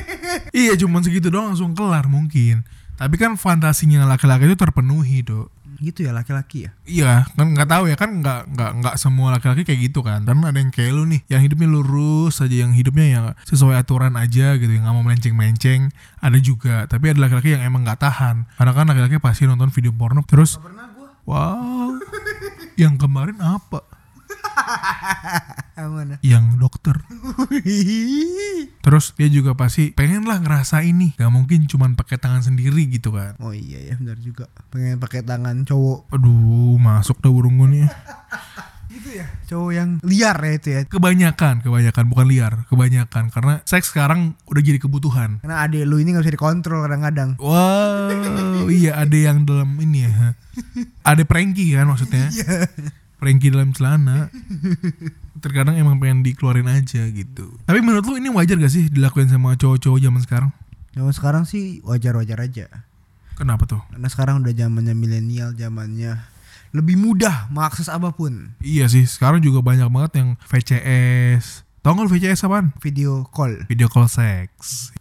iya, 0.54 0.78
cuman 0.78 1.02
segitu 1.02 1.30
doang 1.30 1.54
langsung 1.54 1.74
kelar 1.74 2.06
mungkin. 2.06 2.62
Tapi 2.94 3.18
kan 3.18 3.34
fantasinya 3.34 4.06
laki-laki 4.06 4.46
itu 4.46 4.54
terpenuhi, 4.54 5.26
dok. 5.26 5.50
Gitu 5.92 6.06
ya 6.06 6.12
laki-laki 6.16 6.68
ya 6.68 6.70
Iya, 6.84 7.12
kan 7.32 7.56
nggak 7.56 7.68
tahu 7.68 7.84
ya 7.88 7.96
kan 7.96 8.10
nggak 8.20 8.40
nggak 8.52 8.70
nggak 8.80 8.94
semua 9.00 9.32
laki-laki 9.32 9.64
kayak 9.64 9.80
gitu 9.88 10.04
kan. 10.04 10.20
Dan 10.28 10.44
ada 10.44 10.52
yang 10.52 10.68
kayak 10.68 10.92
lu 10.92 11.08
nih, 11.08 11.24
yang 11.32 11.40
hidupnya 11.40 11.68
lurus 11.68 12.44
aja, 12.44 12.52
yang 12.52 12.76
hidupnya 12.76 13.06
ya 13.08 13.20
sesuai 13.48 13.80
aturan 13.80 14.12
aja 14.20 14.60
gitu, 14.60 14.68
yang 14.68 14.84
nggak 14.84 14.96
mau 14.96 15.04
melenceng-melenceng. 15.04 15.88
Ada 16.20 16.38
juga, 16.44 16.84
tapi 16.84 17.08
ada 17.08 17.24
laki-laki 17.24 17.56
yang 17.56 17.64
emang 17.64 17.88
nggak 17.88 18.04
tahan. 18.04 18.44
Karena 18.60 18.72
kan 18.76 18.84
laki-laki 18.84 19.16
pasti 19.16 19.48
nonton 19.48 19.72
video 19.72 19.96
porno 19.96 20.20
terus. 20.28 20.60
Wow, 21.24 21.96
yang 22.76 23.00
kemarin 23.00 23.40
apa? 23.40 23.80
Mana? 25.84 26.16
Yang 26.20 26.44
dokter. 26.56 26.96
Terus 28.80 29.12
dia 29.12 29.28
juga 29.28 29.52
pasti 29.52 29.90
pengen 29.90 30.24
lah 30.24 30.38
ngerasa 30.38 30.80
ini. 30.80 31.12
Gak 31.14 31.28
mungkin 31.28 31.66
cuman 31.66 31.94
pakai 31.94 32.16
tangan 32.16 32.42
sendiri 32.42 32.86
gitu 32.88 33.10
kan. 33.10 33.34
oh 33.38 33.50
iya 33.50 33.80
ya 33.82 33.94
benar 33.94 34.16
juga 34.16 34.46
pengen 34.68 34.96
pakai 34.96 35.20
tangan 35.20 35.62
cowok 35.62 36.10
Aduh, 36.10 36.76
masuk 36.76 37.18
dah 37.18 37.28
burung 37.28 37.58
gue 37.58 37.68
nih. 37.74 37.88
gitu 38.86 39.10
ya 39.12 39.26
cowok 39.44 39.72
yang 39.74 39.90
liar 40.06 40.38
ya 40.38 40.52
itu 40.54 40.68
ya 40.70 40.80
Kebanyakan, 40.86 41.54
kebanyakan 41.60 42.04
bukan 42.06 42.26
liar, 42.26 42.52
kebanyakan 42.68 43.24
karena 43.26 43.58
seks 43.64 43.90
sekarang 43.90 44.38
udah 44.46 44.62
jadi 44.62 44.78
kebutuhan. 44.78 45.42
karena 45.42 45.66
adik 45.66 45.82
lu 45.82 45.98
ini 45.98 46.14
nggak 46.14 46.22
bisa 46.22 46.30
dikontrol 46.32 46.86
kadang-kadang 46.86 47.34
Wow, 47.42 48.70
iya 48.70 48.94
ada 48.96 49.16
yang 49.16 49.42
dalam 49.42 49.74
ini 49.78 50.06
ya. 50.06 50.38
Ada 51.04 51.26
pranky 51.26 51.74
kan 51.74 51.90
maksudnya. 51.90 52.30
Pranky 53.16 53.48
dalam 53.48 53.72
celana. 53.72 54.28
Terkadang 55.44 55.76
emang 55.76 55.98
pengen 55.98 56.22
dikeluarin 56.22 56.68
aja 56.68 57.04
gitu. 57.08 57.58
Tapi 57.64 57.78
menurut 57.80 58.04
lu 58.04 58.16
ini 58.16 58.28
wajar 58.28 58.56
gak 58.56 58.70
sih 58.70 58.86
dilakuin 58.88 59.28
sama 59.28 59.54
cowok-cowok 59.54 59.98
zaman 59.98 60.22
sekarang? 60.22 60.50
zaman 60.90 61.10
sekarang 61.10 61.42
sih 61.42 61.82
wajar-wajar 61.82 62.38
aja 62.38 62.70
Kenapa 63.34 63.66
tuh? 63.66 63.82
karena 63.90 64.06
sekarang 64.06 64.38
udah 64.38 64.54
zamannya 64.54 64.94
milenial 64.94 65.50
zamannya 65.50 66.22
lebih 66.70 66.94
mudah 66.94 67.50
mengakses 67.50 67.90
apa 67.90 68.14
pun 68.14 68.54
Iya 68.62 68.86
sih, 68.86 69.02
sekarang 69.02 69.42
juga 69.42 69.58
banyak 69.58 69.90
banget 69.90 70.22
yang 70.22 70.28
VCS. 70.46 71.66
Tau 71.82 71.98
gak 71.98 72.14
VCS 72.14 72.46
apaan? 72.46 72.70
video 72.78 73.26
call 73.26 73.66
Video 73.66 73.90
call 73.90 74.06
sex. 74.06 74.48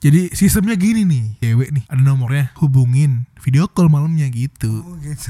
Jadi 0.01 0.33
sistemnya 0.33 0.73
gini 0.73 1.05
nih, 1.05 1.25
cewek 1.39 1.69
nih, 1.71 1.85
ada 1.85 2.01
nomornya, 2.01 2.49
hubungin 2.57 3.29
video 3.38 3.69
call 3.69 3.85
malamnya 3.88 4.25
gitu. 4.33 4.81
oh 4.81 4.97
gitu 4.97 5.29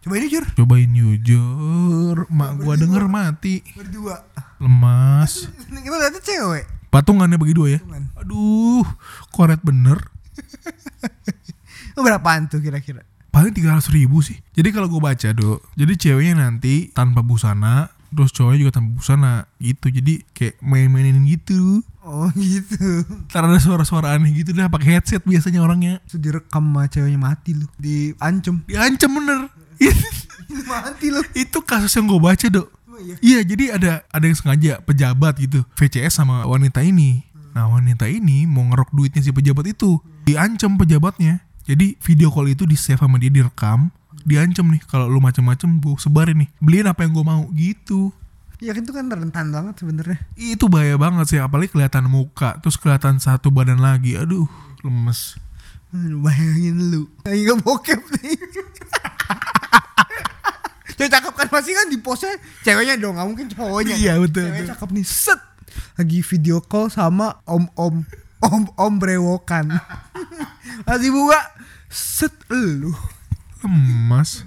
coba 0.00 0.14
ini 0.16 0.26
jur 0.32 0.44
Cobain 0.56 0.90
jujur, 0.96 2.16
mak 2.32 2.56
gua 2.56 2.74
denger 2.80 3.04
mati, 3.04 3.60
berdua 3.76 4.24
lemas. 4.56 5.48
kita 5.84 5.96
lihatnya 5.96 6.22
cewek 6.24 6.64
Patungannya 6.90 7.38
bagi 7.38 7.54
dua 7.54 7.68
ya. 7.70 7.78
Patungan. 7.78 8.04
Aduh, 8.18 8.86
koret 9.30 9.60
bener. 9.62 9.98
Oh, 11.98 12.06
berapaan 12.06 12.46
tuh 12.46 12.62
kira-kira 12.62 13.02
Paling 13.30 13.54
300 13.54 13.92
ribu 13.94 14.24
sih. 14.24 14.38
Jadi 14.56 14.72
kalau 14.74 14.90
gue 14.90 14.98
baca 14.98 15.28
dok, 15.30 15.62
jadi 15.78 15.92
ceweknya 15.94 16.48
nanti 16.48 16.90
tanpa 16.90 17.22
busana, 17.22 17.86
terus 18.10 18.34
cowoknya 18.34 18.58
juga 18.58 18.72
tanpa 18.80 18.90
busana 18.98 19.32
gitu. 19.62 19.86
Jadi 19.86 20.24
kayak 20.34 20.58
main-mainin 20.64 21.20
gitu. 21.28 21.84
oh 22.02 22.26
gitu 22.38 23.04
Ntar 23.30 23.46
ada 23.46 23.60
suara-suara 23.60 24.16
aneh 24.16 24.32
gitu 24.32 24.50
dah 24.56 24.66
pakai 24.66 24.98
headset 24.98 25.22
biasanya 25.22 25.60
orangnya. 25.62 26.00
itu 26.08 26.16
direkam 26.16 26.72
sama 26.72 26.88
ceweknya 26.90 27.20
mati 27.20 27.54
lu 27.54 27.68
diancem 27.76 28.64
Diancam 28.66 29.10
bener. 29.20 29.40
Mati 30.70 31.06
lu. 31.10 31.22
Itu 31.34 31.58
kasus 31.64 31.92
yang 31.96 32.06
gue 32.06 32.20
baca 32.20 32.46
dok. 32.46 32.68
oh, 32.70 32.98
iya. 33.00 33.14
Iya 33.20 33.40
jadi 33.42 33.64
ada 33.76 33.92
ada 34.10 34.24
yang 34.24 34.36
sengaja 34.38 34.72
pejabat 34.84 35.34
gitu. 35.40 35.66
VCS 35.74 36.22
sama 36.22 36.46
wanita 36.46 36.84
ini. 36.84 37.26
Nah 37.50 37.66
wanita 37.66 38.06
ini 38.06 38.46
mau 38.46 38.62
ngerok 38.70 38.94
duitnya 38.94 39.20
si 39.24 39.34
pejabat 39.34 39.66
itu. 39.74 39.98
Diancam 40.26 40.78
pejabatnya. 40.78 41.42
Jadi 41.66 41.98
video 42.02 42.30
call 42.30 42.54
itu 42.54 42.66
di 42.66 42.74
save 42.78 43.00
sama 43.02 43.18
dia 43.18 43.30
direkam. 43.30 43.90
Diancam 44.26 44.68
nih 44.70 44.82
kalau 44.84 45.08
lu 45.08 45.18
macam-macam 45.18 45.80
gue 45.80 45.96
sebarin 45.98 46.46
nih. 46.46 46.48
Beliin 46.62 46.86
apa 46.86 47.02
yang 47.06 47.12
gue 47.16 47.24
mau 47.26 47.42
gitu. 47.56 48.14
Ya 48.60 48.76
itu 48.76 48.92
kan 48.92 49.08
rentan 49.08 49.48
banget 49.48 49.80
sebenarnya. 49.80 50.20
Itu 50.36 50.68
bahaya 50.68 51.00
banget 51.00 51.32
sih 51.32 51.40
apalagi 51.40 51.72
kelihatan 51.72 52.04
muka 52.12 52.60
terus 52.60 52.76
kelihatan 52.76 53.16
satu 53.16 53.48
badan 53.48 53.80
lagi. 53.80 54.20
Aduh 54.20 54.46
lemes. 54.84 55.40
Aduh, 55.90 56.22
bayangin 56.22 56.78
lu. 56.92 57.02
Gak 57.26 57.66
bokep 57.66 57.98
nih 58.20 58.38
Cewek 61.00 61.16
cakep 61.16 61.32
kan 61.32 61.48
pasti 61.48 61.72
kan 61.72 61.88
di 61.88 61.96
postnya 61.96 62.36
ceweknya 62.60 63.00
dong 63.00 63.16
gak 63.16 63.24
mungkin 63.24 63.48
cowoknya. 63.48 63.96
Iya, 63.96 64.20
betul, 64.20 64.52
betul. 64.52 64.68
cakep 64.68 64.88
nih 65.00 65.06
set. 65.08 65.40
Lagi 65.96 66.20
video 66.20 66.60
call 66.60 66.92
sama 66.92 67.40
om-om 67.48 68.04
Om-om 68.40 68.92
brewokan. 69.00 69.68
Masih 70.88 71.08
buka 71.08 71.40
Set 71.88 72.32
lu. 72.52 72.92
Lemas. 73.64 74.44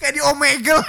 Kayak 0.00 0.12
di 0.16 0.20
Omegle. 0.24 0.80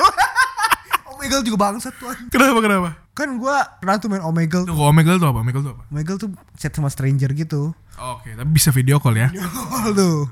Omegle 1.16 1.44
juga 1.48 1.58
bangsat 1.60 1.96
tuh 1.96 2.12
kenapa 2.28 2.60
kenapa? 2.60 2.90
Kan 3.12 3.40
gua 3.40 3.72
pernah 3.84 4.00
tuh 4.00 4.08
main 4.08 4.24
Omegle. 4.24 4.64
Tuh, 4.68 4.76
Omegle 4.76 5.20
tuh 5.20 5.28
apa? 5.32 5.40
Omegle 5.44 5.64
tuh 5.64 5.72
apa? 5.76 5.84
Omegle 5.92 6.18
tuh 6.20 6.30
chat 6.56 6.72
sama 6.72 6.88
stranger 6.88 7.32
gitu. 7.36 7.76
Oke 8.00 8.36
tapi 8.36 8.52
bisa 8.52 8.72
video 8.72 9.00
call 9.00 9.16
ya? 9.20 9.32
Call 9.32 9.92
tuh. 9.96 10.28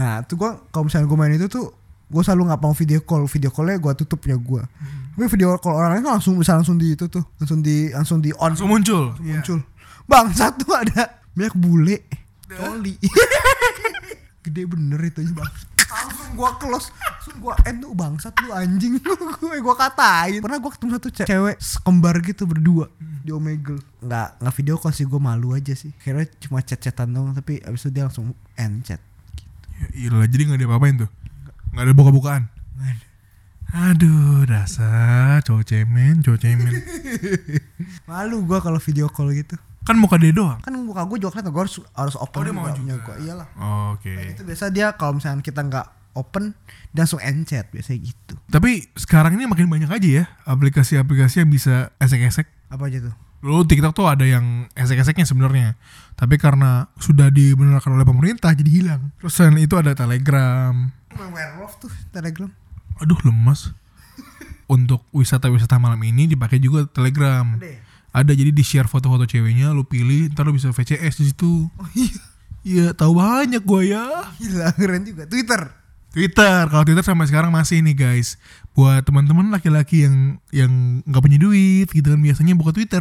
Nah, 0.00 0.24
tuh 0.24 0.40
gua 0.40 0.64
kalau 0.72 0.88
misalnya 0.88 1.08
gua 1.08 1.18
main 1.20 1.36
itu 1.36 1.48
tuh 1.52 1.81
gua 2.12 2.20
selalu 2.20 2.52
nggak 2.52 2.60
mau 2.60 2.76
video 2.76 3.00
call. 3.00 3.24
Video 3.24 3.48
callnya 3.48 3.80
gua 3.80 3.96
tutup 3.96 4.20
ya 4.28 4.36
gua. 4.36 4.68
Tapi 5.16 5.26
video 5.32 5.56
call 5.56 5.74
orang 5.74 5.96
lain 5.96 6.02
kan 6.04 6.12
langsung 6.20 6.36
bisa 6.36 6.52
langsung 6.52 6.76
di 6.76 6.92
itu 6.92 7.08
tuh, 7.08 7.24
langsung 7.40 7.64
di 7.64 7.88
langsung 7.88 8.20
di 8.20 8.30
on 8.36 8.52
langsung 8.52 8.68
muncul 8.68 9.16
muncul. 9.16 9.58
Bang, 10.04 10.28
satu 10.30 10.68
ada 10.72 11.24
banyak 11.32 11.56
bule. 11.56 11.96
Coli. 12.52 13.00
Gede 14.44 14.66
bener 14.66 15.00
itu 15.00 15.22
bang. 15.32 15.48
Langsung 15.92 16.32
gua 16.34 16.50
close, 16.56 16.88
langsung 16.90 17.36
gua 17.38 17.54
end 17.64 17.84
tuh 17.84 17.92
bangsat 17.92 18.32
lu 18.42 18.50
anjing 18.50 18.96
gue 19.40 19.56
gua 19.60 19.76
katain. 19.76 20.40
Pernah 20.40 20.58
gua 20.58 20.72
ketemu 20.72 20.90
satu 20.96 21.08
ce- 21.12 21.28
cewek 21.28 21.56
sekembar 21.60 22.16
gitu 22.24 22.44
berdua 22.44 22.88
di 23.22 23.30
Omegle. 23.30 23.80
Nggak 24.00 24.28
nggak 24.40 24.54
video 24.58 24.74
call 24.80 24.92
sih 24.92 25.04
gua 25.06 25.20
malu 25.22 25.52
aja 25.54 25.72
sih. 25.72 25.92
Kira 26.00 26.24
cuma 26.42 26.64
chat-chatan 26.64 27.12
doang 27.12 27.32
tapi 27.32 27.60
abis 27.62 27.86
itu 27.86 27.90
dia 27.94 28.08
langsung 28.08 28.32
end 28.56 28.82
chat. 28.84 29.00
ya, 29.78 29.86
iyalah 30.08 30.26
jadi 30.26 30.42
nggak 30.52 30.58
ada 30.60 30.66
apa-apain 30.68 30.96
tuh 31.06 31.10
nggak 31.72 31.84
ada 31.84 31.94
buka-bukaan 31.94 32.42
aduh 33.72 34.44
dasar 34.44 35.40
cowok 35.40 35.64
cemen 35.64 36.20
cowok 36.20 36.38
cemen 36.38 36.74
Malu 38.08 38.44
gua 38.44 38.60
kalau 38.60 38.76
video 38.76 39.08
call 39.08 39.32
gitu. 39.32 39.56
kan 39.82 39.96
muka 39.96 40.20
dia 40.20 40.28
doang 40.30 40.60
Kan 40.60 40.76
muka 40.78 41.02
gua 41.02 41.16
juga 41.16 41.32
kelihatan 41.32 41.50
gua 41.50 41.64
harus 41.64 41.80
harus 41.96 42.14
open 42.14 42.36
Oh, 42.36 42.44
dia 42.44 42.52
mau 42.52 42.68
juga 42.70 42.94
gua. 43.00 43.16
Iyalah. 43.16 43.48
oke 43.96 44.12
Itu 44.36 44.44
biasa 44.44 44.68
dia 44.68 44.92
kalau 44.92 45.16
misalnya 45.16 45.40
kita 45.40 45.64
nggak 45.64 45.86
open 46.12 46.52
dia 46.92 47.00
langsung 47.02 47.24
end 47.24 47.48
chat 47.48 47.64
biasanya 47.72 48.04
gitu. 48.04 48.36
tapi 48.52 48.84
sekarang 48.92 49.32
ini 49.32 49.48
makin 49.48 49.64
banyak 49.64 49.88
aja 49.88 50.08
ya 50.20 50.24
aplikasi-aplikasi 50.44 51.40
yang 51.40 51.48
bisa 51.48 51.88
esek-esek 51.96 52.44
Apa 52.68 52.92
aja 52.92 53.00
tuh? 53.00 53.14
Dulu 53.40 53.64
TikTok 53.64 53.90
tuh 53.92 54.06
ada 54.06 54.22
yang 54.22 54.70
esek-eseknya 54.72 55.26
sebenarnya. 55.26 55.74
Tapi 56.14 56.38
karena 56.38 56.86
sudah 56.94 57.26
dibenarkan 57.26 57.98
oleh 57.98 58.06
pemerintah 58.06 58.54
jadi 58.54 58.70
hilang. 58.70 59.10
Terus 59.18 59.34
selain 59.34 59.58
itu 59.58 59.74
ada 59.74 59.92
Telegram. 59.92 60.70
Werewolf 61.16 61.78
tuh 61.80 61.92
Telegram. 62.10 62.50
Aduh 63.00 63.18
lemas. 63.26 63.72
Untuk 64.70 65.04
wisata-wisata 65.12 65.76
malam 65.76 66.00
ini 66.00 66.24
dipakai 66.30 66.56
juga 66.56 66.88
Telegram. 66.88 67.44
Ada 67.60 67.68
ya? 67.68 67.80
Ada 68.12 68.32
jadi 68.36 68.52
di 68.52 68.64
share 68.64 68.88
foto-foto 68.88 69.24
ceweknya, 69.24 69.72
lu 69.72 69.88
pilih, 69.88 70.28
ntar 70.32 70.44
lu 70.44 70.52
bisa 70.52 70.68
VCS 70.68 71.20
di 71.20 71.24
situ. 71.32 71.68
Oh 71.68 71.88
iya. 71.96 72.20
Iya, 72.62 72.86
tahu 72.94 73.18
banyak 73.18 73.64
gua 73.64 73.82
ya. 73.82 74.04
Gila 74.38 74.70
keren 74.76 75.02
juga. 75.02 75.26
Twitter. 75.26 75.82
Twitter, 76.12 76.68
kalau 76.68 76.84
Twitter 76.84 77.00
sampai 77.00 77.24
sekarang 77.24 77.48
masih 77.48 77.80
nih 77.80 77.96
guys. 77.96 78.36
Buat 78.76 79.08
teman-teman 79.08 79.48
laki-laki 79.48 80.04
yang 80.04 80.36
yang 80.52 81.00
nggak 81.08 81.24
punya 81.24 81.40
duit 81.40 81.88
gitu 81.88 82.04
kan 82.04 82.20
biasanya 82.20 82.52
buka 82.52 82.76
Twitter. 82.76 83.00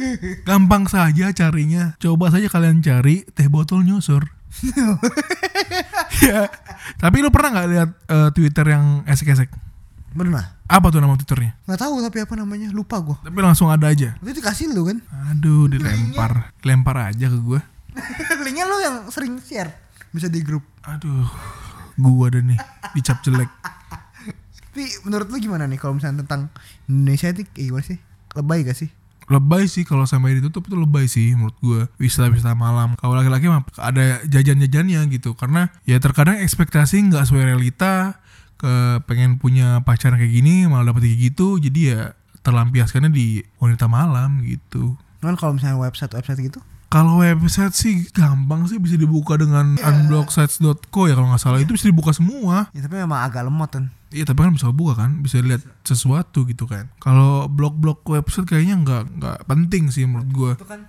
Gampang 0.48 0.90
saja 0.90 1.30
carinya. 1.30 1.94
Coba 2.02 2.34
saja 2.34 2.50
kalian 2.50 2.82
cari 2.82 3.22
teh 3.30 3.46
botol 3.46 3.86
nyosor. 3.86 4.37
ya. 6.28 6.50
Tapi 6.98 7.16
lu 7.22 7.30
pernah 7.30 7.50
nggak 7.54 7.68
lihat 7.70 7.90
eh, 8.10 8.28
Twitter 8.34 8.66
yang 8.66 9.06
esek-esek? 9.06 9.50
Pernah? 10.12 10.58
Apa 10.68 10.92
tuh 10.92 11.00
nama 11.00 11.16
Twitternya? 11.16 11.56
Nggak 11.64 11.80
tahu 11.80 11.94
tapi 12.04 12.18
apa 12.24 12.34
namanya 12.36 12.68
lupa 12.74 13.00
gua. 13.00 13.16
Tapi 13.24 13.38
langsung 13.40 13.72
ada 13.72 13.88
aja. 13.88 14.16
Itu 14.20 14.30
dikasih 14.36 14.72
lu 14.72 14.88
kan? 14.88 14.98
Aduh, 15.32 15.70
dilempar, 15.70 16.52
lempar 16.64 17.12
aja 17.12 17.26
ke 17.28 17.38
gua. 17.40 17.60
Linknya 18.44 18.64
lu 18.68 18.76
yang 18.82 18.96
sering 19.08 19.40
share. 19.40 19.72
Bisa 20.12 20.28
di 20.28 20.44
grup. 20.44 20.64
Aduh, 20.84 21.28
gua 21.96 22.32
deh 22.32 22.44
nih 22.44 22.58
dicap 22.96 23.20
jelek. 23.24 23.48
Tapi 24.72 24.84
menurut 25.08 25.26
lu 25.32 25.36
gimana 25.42 25.66
nih 25.66 25.78
kalau 25.80 25.98
misalnya 25.98 26.22
tentang 26.22 26.52
Indonesia 26.86 27.32
itu 27.32 27.42
kayak 27.50 27.66
gimana 27.72 27.84
sih? 27.84 27.98
Lebay 28.36 28.58
gak 28.62 28.78
sih? 28.78 28.88
Lebay 29.28 29.68
sih 29.68 29.84
kalau 29.84 30.08
sampai 30.08 30.40
ditutup 30.40 30.64
itu 30.66 30.76
lebay 30.76 31.04
sih 31.08 31.36
menurut 31.36 31.56
gua. 31.60 31.80
Wisata-wisata 32.00 32.56
malam. 32.56 32.96
Kalau 32.96 33.14
laki-laki 33.16 33.48
mah 33.48 33.64
ada 33.76 34.24
jajan-jajannya 34.24 35.04
gitu. 35.12 35.36
Karena 35.36 35.68
ya 35.84 36.00
terkadang 36.00 36.40
ekspektasi 36.40 37.12
nggak 37.12 37.28
sesuai 37.28 37.54
realita. 37.54 38.20
Ke 38.58 38.98
pengen 39.06 39.38
punya 39.38 39.86
pacar 39.86 40.18
kayak 40.18 40.34
gini 40.34 40.66
malah 40.66 40.90
dapet 40.90 41.06
kayak 41.06 41.30
gitu. 41.30 41.62
Jadi 41.62 41.94
ya 41.94 42.16
terlampiaskannya 42.42 43.12
di 43.12 43.46
wanita 43.62 43.86
malam 43.86 44.42
gitu. 44.42 44.98
Kan 45.22 45.38
kalau 45.38 45.54
misalnya 45.54 45.78
website 45.78 46.10
website 46.16 46.42
gitu? 46.42 46.58
Kalau 46.88 47.20
website 47.20 47.76
sih 47.76 48.08
gampang 48.10 48.64
sih. 48.66 48.80
Bisa 48.80 48.96
dibuka 48.96 49.36
dengan 49.36 49.76
unblocksites.co 49.76 51.00
ya 51.06 51.14
kalau 51.14 51.30
nggak 51.30 51.42
salah. 51.42 51.60
Itu 51.60 51.76
bisa 51.76 51.86
dibuka 51.86 52.10
semua. 52.10 52.72
Ya 52.72 52.82
tapi 52.82 52.98
memang 52.98 53.22
agak 53.22 53.44
lemot 53.46 53.70
kan 53.70 53.92
Iya 54.08 54.24
tapi 54.24 54.40
kan 54.40 54.56
bisa 54.56 54.72
buka 54.72 55.04
kan, 55.04 55.20
bisa 55.20 55.40
lihat 55.44 55.60
sesuatu 55.84 56.48
gitu 56.48 56.64
kan. 56.64 56.88
Kalau 56.96 57.44
blog-blog 57.46 58.00
website 58.08 58.48
kayaknya 58.48 58.80
nggak 58.80 59.02
nggak 59.20 59.38
penting 59.44 59.92
sih 59.92 60.08
menurut 60.08 60.30
gua. 60.32 60.52
itu 60.56 60.64
kan 60.64 60.88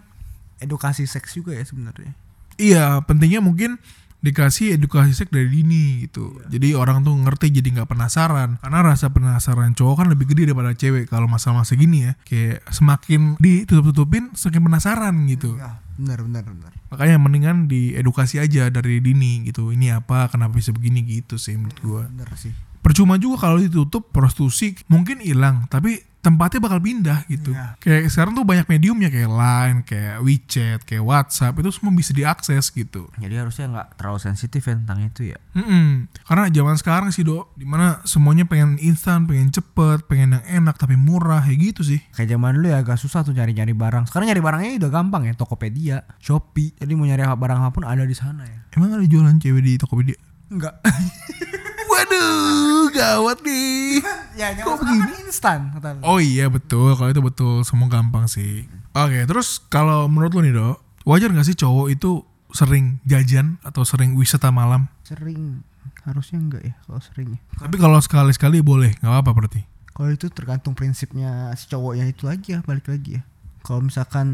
edukasi 0.59 1.07
seks 1.07 1.39
juga 1.39 1.55
ya 1.55 1.63
sebenarnya 1.63 2.11
Iya 2.59 2.99
pentingnya 3.07 3.39
mungkin 3.39 3.79
dikasih 4.19 4.75
edukasi 4.75 5.15
seks 5.15 5.31
dari 5.31 5.47
dini 5.47 6.03
gitu. 6.03 6.43
Jadi 6.51 6.75
orang 6.75 7.07
tuh 7.07 7.15
ngerti 7.15 7.55
jadi 7.55 7.79
nggak 7.79 7.87
penasaran. 7.87 8.59
Karena 8.59 8.79
rasa 8.83 9.07
penasaran 9.15 9.71
cowok 9.71 10.03
kan 10.03 10.07
lebih 10.11 10.27
gede 10.27 10.51
daripada 10.51 10.75
cewek 10.75 11.07
kalau 11.07 11.31
masalah 11.31 11.63
masa 11.63 11.79
gini 11.79 12.03
ya. 12.03 12.19
Kayak 12.27 12.67
semakin 12.67 13.39
ditutup-tutupin 13.39 14.35
semakin 14.35 14.61
penasaran 14.67 15.15
gitu. 15.31 15.55
ya 15.55 15.79
benar 15.99 16.23
benar 16.23 16.43
benar 16.47 16.71
Makanya 16.95 17.15
mendingan 17.19 17.67
diedukasi 17.67 18.43
aja 18.43 18.67
dari 18.67 18.99
dini 18.99 19.47
gitu. 19.47 19.71
Ini 19.71 20.03
apa, 20.03 20.27
kenapa 20.27 20.55
bisa 20.59 20.75
begini 20.75 21.03
gitu 21.07 21.39
sih 21.39 21.55
menurut 21.55 21.79
gua. 21.79 22.03
benar 22.11 22.35
sih 22.35 22.51
percuma 22.89 23.21
juga 23.21 23.45
kalau 23.45 23.61
ditutup 23.61 24.09
prostitusi 24.09 24.73
mungkin 24.89 25.21
hilang 25.21 25.69
tapi 25.69 26.01
tempatnya 26.19 26.59
bakal 26.59 26.83
pindah 26.83 27.23
gitu. 27.31 27.55
Iya. 27.55 27.79
kayak 27.79 28.11
sekarang 28.11 28.35
tuh 28.35 28.43
banyak 28.43 28.67
mediumnya 28.67 29.07
kayak 29.07 29.31
Line 29.31 29.79
kayak 29.87 30.17
WeChat 30.19 30.79
kayak 30.83 31.03
WhatsApp 31.05 31.55
itu 31.61 31.69
semua 31.71 31.95
bisa 31.95 32.11
diakses 32.11 32.65
gitu. 32.75 33.07
Jadi 33.15 33.39
harusnya 33.39 33.71
nggak 33.71 33.87
terlalu 33.95 34.19
sensitif 34.19 34.67
ya 34.67 34.75
tentang 34.75 34.99
itu 35.05 35.31
ya? 35.31 35.39
Mm-mm. 35.55 36.11
karena 36.27 36.51
zaman 36.51 36.75
sekarang 36.75 37.09
sih 37.15 37.23
dok 37.23 37.55
di 37.55 37.63
mana 37.63 38.03
semuanya 38.03 38.43
pengen 38.43 38.75
instan 38.83 39.29
pengen 39.29 39.53
cepet 39.53 40.09
pengen 40.11 40.41
yang 40.41 40.65
enak 40.65 40.75
tapi 40.75 40.99
murah 40.99 41.39
kayak 41.45 41.71
gitu 41.71 41.87
sih. 41.87 42.03
Kayak 42.11 42.35
zaman 42.35 42.59
dulu 42.59 42.67
ya 42.67 42.83
agak 42.83 42.99
susah 42.99 43.23
tuh 43.23 43.31
nyari 43.31 43.55
nyari 43.55 43.71
barang. 43.71 44.11
Sekarang 44.11 44.27
nyari 44.27 44.41
barangnya 44.43 44.71
udah 44.81 44.91
gampang 44.91 45.23
ya 45.29 45.33
Tokopedia 45.39 46.03
Shopee. 46.19 46.75
Jadi 46.75 46.91
mau 46.99 47.07
nyari 47.07 47.23
barang 47.23 47.59
apa 47.63 47.71
pun 47.71 47.87
ada 47.87 48.03
di 48.03 48.17
sana 48.17 48.43
ya. 48.43 48.67
Emang 48.75 48.91
ada 48.91 49.05
jualan 49.07 49.39
cewek 49.39 49.63
di 49.63 49.73
Tokopedia? 49.79 50.19
Enggak 50.49 50.81
waduh 51.99 52.87
gawat 52.89 53.37
nih 53.43 53.99
ya 54.33 54.55
Kok 54.55 54.75
begini 54.79 55.13
instan 55.27 55.75
kata 55.75 55.99
lu. 55.99 56.01
Oh 56.01 56.19
iya 56.19 56.47
betul, 56.47 56.95
kalau 56.95 57.11
itu 57.11 57.19
betul, 57.19 57.55
semua 57.61 57.91
gampang 57.91 58.25
sih. 58.25 58.65
Oke, 58.95 59.27
terus 59.27 59.59
kalau 59.67 60.07
menurut 60.07 60.31
lo 60.31 60.41
nih 60.41 60.55
dok, 60.55 60.77
wajar 61.03 61.29
nggak 61.29 61.43
sih 61.45 61.55
cowok 61.55 61.91
itu 61.91 62.23
sering 62.49 62.97
jajan 63.03 63.59
atau 63.61 63.83
sering 63.83 64.15
wisata 64.15 64.49
malam? 64.49 64.87
sering 65.03 65.61
harusnya 66.05 66.37
enggak 66.37 66.63
ya 66.63 66.73
kalau 66.85 67.01
sering 67.01 67.27
ya 67.33 67.39
Tapi 67.59 67.75
kalau 67.75 67.97
sekali-sekali 67.99 68.61
boleh, 68.61 68.93
nggak 68.97 69.09
apa-apa 69.11 69.31
berarti. 69.35 69.61
kalau 69.91 70.09
itu 70.09 70.31
tergantung 70.31 70.71
prinsipnya 70.73 71.51
si 71.53 71.67
cowoknya 71.67 72.07
itu 72.07 72.23
lagi 72.23 72.55
ya 72.55 72.63
balik 72.63 72.87
lagi 72.87 73.19
ya 73.19 73.21
kalau 73.59 73.83
misalkan 73.83 74.27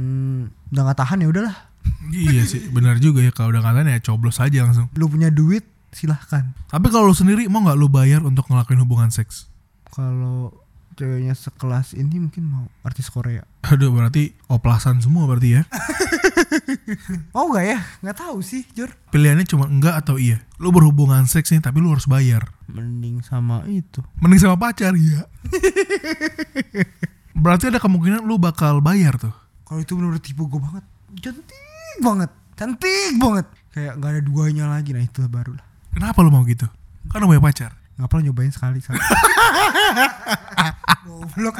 udah 0.69 0.83
nggak 0.85 0.99
tahan 1.01 1.23
ya 1.23 1.27
udahlah 1.27 1.55
iya 2.13 2.45
sih, 2.45 2.69
benar 2.69 3.01
juga 3.01 3.19
ya 3.19 3.33
kalau 3.33 3.49
udah 3.49 3.65
katanya 3.65 3.97
ya 3.97 4.01
coblos 4.03 4.37
aja 4.37 4.61
langsung. 4.61 4.87
lu 4.93 5.09
punya 5.09 5.27
duit 5.27 5.65
silahkan 5.95 6.51
Tapi 6.67 6.87
kalau 6.87 7.07
lu 7.07 7.15
sendiri 7.15 7.47
mau 7.47 7.63
nggak 7.63 7.73
lu 7.73 7.87
bayar 7.87 8.19
untuk 8.21 8.45
ngelakuin 8.45 8.77
hubungan 8.77 9.07
seks? 9.09 9.47
kalau 9.87 10.51
ceweknya 10.93 11.31
sekelas 11.31 11.91
ini 11.91 12.19
mungkin 12.21 12.43
mau 12.45 12.65
artis 12.81 13.07
Korea 13.07 13.43
Aduh 13.63 13.89
berarti 13.89 14.31
oplasan 14.45 14.99
semua 14.99 15.23
berarti 15.25 15.55
ya. 15.55 15.61
mau 17.35 17.47
nggak 17.47 17.65
ya 17.65 17.79
nggak 17.99 18.17
tahu 18.17 18.39
sih 18.39 18.63
Jor 18.71 18.91
Pilihannya 19.09 19.43
cuma 19.43 19.65
enggak 19.65 19.95
atau 19.97 20.15
iya. 20.15 20.39
Lu 20.55 20.71
berhubungan 20.71 21.23
seks 21.25 21.51
nih 21.51 21.59
tapi 21.59 21.79
lu 21.79 21.91
harus 21.91 22.05
bayar. 22.05 22.47
mending 22.67 23.19
sama 23.21 23.63
itu 23.65 23.99
Mending 24.19 24.39
sama 24.41 24.55
pacar 24.57 24.95
ya. 24.95 25.27
berarti 27.35 27.67
ada 27.67 27.77
kemungkinan 27.77 28.23
lu 28.23 28.35
bakal 28.37 28.79
bayar 28.79 29.15
tuh. 29.17 29.35
kalau 29.63 29.79
itu 29.79 29.91
bener-bener 29.93 30.19
tipe 30.19 30.39
gue 30.39 30.61
banget 30.61 30.83
cantik 31.17 31.59
banget 31.99 32.31
cantik 32.53 33.13
banget 33.17 33.45
kayak 33.69 33.93
nggak 33.95 34.11
ada 34.11 34.21
duanya 34.21 34.65
lagi 34.69 34.91
nah 34.91 35.01
itu 35.01 35.19
baru 35.25 35.57
lah 35.57 35.65
Kenapa 35.95 36.19
lu 36.19 36.29
mau 36.29 36.43
gitu? 36.43 36.67
Kan 37.07 37.17
lu 37.17 37.27
punya 37.27 37.41
pacar. 37.41 37.71
nggak 37.95 38.05
perlu 38.05 38.21
nyobain 38.27 38.51
sekali 38.51 38.77
sekali 38.83 38.99
goblok 41.07 41.55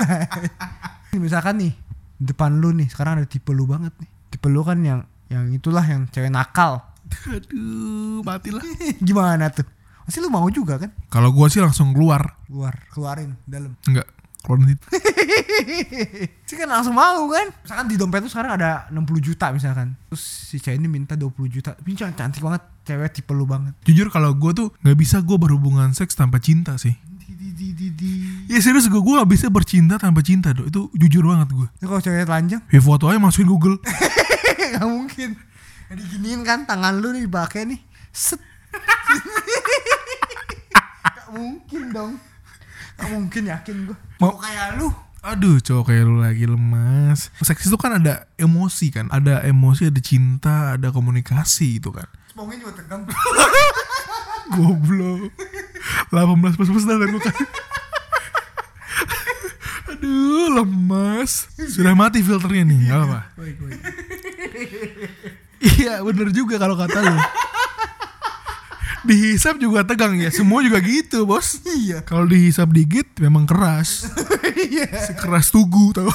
misalkan 1.15 1.57
nih 1.57 1.71
depan 2.17 2.53
lu 2.53 2.71
nih 2.71 2.85
sekarang 2.91 3.15
ada 3.15 3.23
tipe 3.23 3.49
lu 3.49 3.63
banget 3.63 3.89
nih 3.95 4.07
tipe 4.29 4.47
lu 4.47 4.59
kan 4.59 4.77
yang 4.77 5.01
yang 5.27 5.49
itulah 5.49 5.81
yang 5.81 6.05
cewek 6.09 6.27
nakal 6.27 6.83
Aduh, 7.25 8.19
matilah. 8.19 8.59
gimana 8.99 9.47
tuh 9.47 9.63
pasti 10.03 10.19
lu 10.19 10.27
mau 10.27 10.43
juga 10.49 10.75
kan 10.75 10.91
Kalau 11.07 11.31
gua 11.31 11.47
sih 11.47 11.57
langsung 11.57 11.93
keluar. 11.93 12.35
keluar 12.43 12.73
keluarin 12.91 13.31
dalam 13.45 13.71
Enggak, 13.87 14.03
keluar 14.45 14.61
itu. 14.63 14.85
sih 16.47 16.55
kan 16.55 16.69
langsung 16.69 16.93
mau 16.93 17.25
kan 17.27 17.49
misalkan 17.63 17.85
di 17.89 17.95
dompet 17.97 18.21
tuh 18.21 18.31
sekarang 18.31 18.51
ada 18.59 18.85
60 18.91 19.01
juta 19.17 19.49
misalkan 19.49 19.97
terus 20.07 20.21
si 20.21 20.61
cewek 20.61 20.77
ini 20.77 20.87
minta 20.87 21.17
20 21.17 21.33
juta 21.49 21.73
ini 21.81 21.95
can- 21.97 22.13
cantik 22.13 22.43
banget 22.43 22.61
cewek 22.85 23.09
tipe 23.11 23.33
lu 23.33 23.49
banget 23.49 23.73
Jujur 23.83 24.13
kalau 24.13 24.31
gua 24.35 24.53
tuh 24.53 24.69
nggak 24.83 24.97
bisa 24.97 25.19
gua 25.21 25.41
berhubungan 25.41 25.89
seks 25.91 26.13
tanpa 26.13 26.37
cinta 26.37 26.77
sih. 26.77 26.93
di 27.25 27.33
di 27.33 27.49
di 27.51 27.67
di 27.73 27.87
di 27.89 28.11
Ya 28.45 28.61
serius 28.61 28.85
gua 28.85 29.01
gua 29.01 29.13
gak 29.25 29.31
bisa 29.33 29.47
bercinta 29.49 29.97
tanpa 29.97 30.21
cinta 30.21 30.53
dong. 30.53 30.69
Itu 30.69 30.93
jujur 30.93 31.25
banget 31.25 31.49
gua. 31.51 31.67
Ini 31.81 31.85
kalau 31.89 32.01
cewek 32.01 32.25
telanjang 32.29 32.61
Ya 32.69 32.79
foto 32.79 33.09
aja 33.09 33.17
masukin 33.17 33.49
Google. 33.49 33.77
Gak 34.75 34.85
mungkin 34.85 35.33
diginiin 35.89 36.41
kan 36.43 36.65
tangan 36.65 36.97
lu 36.99 37.13
nih 37.13 37.25
dipakai 37.25 37.63
nih 37.65 37.79
Set 38.11 38.41
Gak 41.05 41.27
mungkin 41.31 41.81
dong 41.89 42.11
Gak 42.95 43.09
mungkin 43.09 43.43
yakin 43.45 43.75
gue 43.85 43.97
Mau- 44.17 44.37
kayak 44.37 44.77
lu 44.77 44.89
Aduh, 45.25 45.57
cowok 45.57 45.89
kayak 45.89 46.05
lu 46.05 46.21
lagi 46.21 46.45
lemas. 46.45 47.33
Seks 47.41 47.65
itu 47.65 47.73
kan 47.75 47.97
ada 47.97 48.29
emosi 48.37 48.93
kan, 48.93 49.09
ada 49.09 49.41
emosi, 49.41 49.89
ada 49.89 49.97
cinta, 49.97 50.77
ada 50.77 50.93
komunikasi 50.93 51.81
gitu 51.81 51.89
kan. 51.89 52.05
Maunya 52.37 52.61
juga 52.61 52.77
tegang 52.77 53.09
Goblok. 54.53 55.33
18 56.13 56.21
plus 56.53 56.69
plus 56.69 56.85
dan 56.85 57.09
gua 57.09 57.17
kan. 57.19 57.35
Aduh, 59.91 60.61
lemas. 60.61 61.49
Sudah 61.57 61.97
mati 61.97 62.21
filternya 62.21 62.61
nih, 62.61 62.79
gak 62.85 62.99
apa. 63.01 63.19
Baik 63.33 63.57
baik 63.57 63.79
Iya, 65.57 66.05
bener 66.05 66.29
juga 66.29 66.61
kalau 66.61 66.77
kata 66.77 67.01
lu. 67.01 67.17
Dihisap 69.05 69.55
juga 69.57 69.85
tegang 69.85 70.17
ya, 70.17 70.29
semua 70.29 70.59
juga 70.59 70.81
gitu, 70.81 71.23
Bos. 71.23 71.61
Iya 71.63 72.01
Kalau 72.01 72.25
dihisap 72.25 72.69
dikit 72.69 73.05
memang 73.19 73.45
keras. 73.45 74.09
Iya 74.55 74.87
Sekeras 74.89 75.51
tugu 75.51 75.91
tau. 75.91 76.09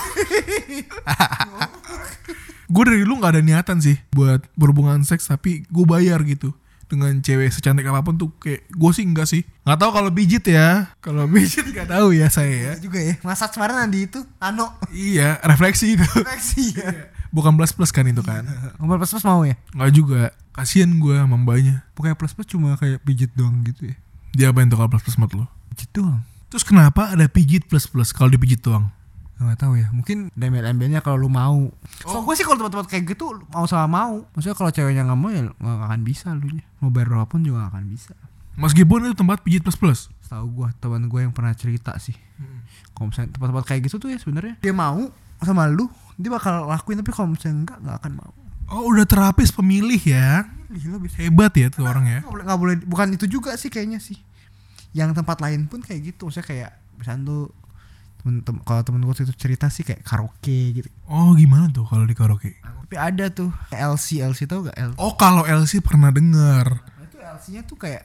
gue 2.66 2.82
dari 2.86 3.02
dulu 3.02 3.18
nggak 3.18 3.32
ada 3.34 3.42
niatan 3.42 3.78
sih 3.78 3.98
buat 4.10 4.46
berhubungan 4.54 5.02
seks 5.02 5.26
tapi 5.26 5.66
gue 5.66 5.84
bayar 5.84 6.22
gitu 6.22 6.54
dengan 6.86 7.18
cewek 7.18 7.50
secantik 7.50 7.86
apa 7.86 8.02
pun 8.02 8.14
tuh 8.14 8.30
kayak 8.38 8.66
gue 8.66 8.90
sih 8.90 9.02
enggak 9.02 9.26
sih 9.26 9.42
nggak 9.62 9.78
tahu 9.78 9.90
kalau 9.90 10.10
pijit 10.10 10.42
ya 10.46 10.90
kalau 10.98 11.26
pijit 11.26 11.66
nggak 11.66 11.86
tahu 11.86 12.10
ya 12.10 12.26
saya 12.26 12.50
ya 12.50 12.72
Itu 12.78 12.90
juga 12.90 12.98
ya. 13.02 13.14
Masa 13.22 13.46
kemarin 13.46 13.86
Andi 13.86 14.06
itu 14.06 14.22
Ano. 14.38 14.70
iya 14.90 15.38
refleksi 15.42 15.94
itu 15.94 16.06
Refleksi 16.06 16.64
ya. 16.74 16.90
Bukan 17.30 17.54
plus 17.54 17.72
plus 17.72 17.90
kan 17.90 18.04
itu 18.04 18.20
kan 18.20 18.42
Ngomong 18.78 18.98
plus 18.98 19.10
plus 19.10 19.24
mau 19.24 19.42
ya? 19.42 19.54
nggak 19.72 19.90
juga 19.90 20.20
kasian 20.50 20.98
gue 20.98 21.14
sama 21.14 21.34
mbaknya 21.34 21.86
Pokoknya 21.94 22.14
plus 22.14 22.34
plus 22.34 22.46
cuma 22.46 22.74
kayak 22.74 23.02
pijit 23.02 23.30
doang 23.32 23.62
gitu 23.62 23.90
ya. 23.90 23.96
dia 24.30 24.46
apa 24.50 24.62
tuh 24.62 24.76
kalau 24.76 24.90
plus 24.90 25.02
plus 25.02 25.16
menurut 25.16 25.34
lo 25.34 25.46
Pijit 25.70 25.90
doang. 25.94 26.20
terus 26.46 26.62
kenapa 26.62 27.14
ada 27.14 27.26
pijit 27.26 27.64
plus 27.64 27.86
plus 27.86 28.10
kalau 28.10 28.28
dipijit 28.28 28.60
doang 28.60 28.90
Gak 29.40 29.56
tahu 29.56 29.80
ya, 29.80 29.88
mungkin 29.88 30.28
embel-embelnya 30.36 31.00
kalau 31.00 31.16
lu 31.16 31.32
mau. 31.32 31.72
So 32.04 32.20
gue 32.20 32.34
sih 32.36 32.44
kalau 32.44 32.60
tempat-tempat 32.60 32.92
kayak 32.92 33.16
gitu 33.16 33.40
mau 33.48 33.64
sama 33.64 33.88
mau. 33.88 34.28
Maksudnya 34.36 34.52
kalau 34.52 34.68
ceweknya 34.68 35.08
nggak 35.08 35.16
mau 35.16 35.32
ya 35.32 35.48
nggak 35.48 35.86
akan 35.88 36.00
bisa 36.04 36.36
lu 36.36 36.44
nya. 36.52 36.64
Mau 36.76 36.92
bayar 36.92 37.08
berapapun 37.08 37.40
juga 37.40 37.64
nggak 37.64 37.72
akan 37.72 37.84
bisa. 37.88 38.12
meskipun 38.52 39.08
itu 39.08 39.16
tempat 39.16 39.40
pijit 39.40 39.64
plus 39.64 39.80
plus 39.80 40.00
Tahu 40.28 40.44
gue 40.52 40.68
teman 40.76 41.08
gue 41.08 41.20
yang 41.24 41.32
pernah 41.32 41.56
cerita 41.56 41.96
sih. 41.96 42.12
Kalau 42.92 43.08
misalnya 43.08 43.32
tempat-tempat 43.32 43.64
kayak 43.64 43.80
gitu 43.88 43.96
tuh 43.96 44.12
ya 44.12 44.20
sebenarnya 44.20 44.60
dia 44.60 44.76
mau 44.76 45.08
sama 45.40 45.64
lu, 45.64 45.88
dia 46.20 46.30
bakal 46.30 46.68
lakuin 46.68 47.00
tapi 47.00 47.10
kalau 47.10 47.32
misalnya 47.32 47.56
enggak 47.64 47.78
nggak 47.80 47.96
akan 47.98 48.12
mau. 48.14 48.30
oh 48.70 48.82
udah 48.88 49.04
terapis 49.04 49.50
pemilih 49.50 49.98
ya 49.98 50.44
Gila 50.68 51.00
bisa. 51.00 51.16
hebat 51.18 51.50
ya 51.52 51.66
tuh 51.66 51.82
orang 51.82 52.06
ya 52.06 52.18
Nggak 52.20 52.30
boleh, 52.30 52.44
nggak 52.46 52.60
boleh, 52.60 52.74
bukan 52.86 53.06
itu 53.10 53.26
juga 53.26 53.56
sih 53.56 53.66
kayaknya 53.66 53.98
sih. 53.98 54.20
Yang 54.92 55.18
tempat 55.18 55.38
lain 55.38 55.66
pun 55.66 55.82
kayak 55.82 56.14
gitu, 56.14 56.30
maksudnya 56.30 56.46
kayak 56.46 56.70
misalnya 56.94 57.22
tuh 57.26 57.42
temen, 58.20 58.34
tem- 58.44 58.62
kalau 58.62 58.82
temen 58.84 59.00
gue 59.00 59.14
itu 59.16 59.34
cerita 59.34 59.66
sih 59.66 59.80
kayak 59.80 60.04
karaoke 60.04 60.76
gitu. 60.76 60.88
oh 61.08 61.32
gimana 61.32 61.72
tuh 61.72 61.88
kalau 61.88 62.04
di 62.04 62.12
karaoke 62.12 62.52
Tapi 62.60 62.94
ada 62.94 63.32
tuh 63.32 63.48
LC 63.72 64.20
LC 64.20 64.44
tau 64.44 64.60
gak 64.62 64.76
LC? 64.76 64.96
oh 65.00 65.16
kalau 65.16 65.42
LC 65.42 65.80
pernah 65.80 66.12
denger 66.12 66.66
Nah, 66.68 67.02
itu 67.08 67.16
LC-nya 67.16 67.62
tuh 67.64 67.80
kayak 67.80 68.04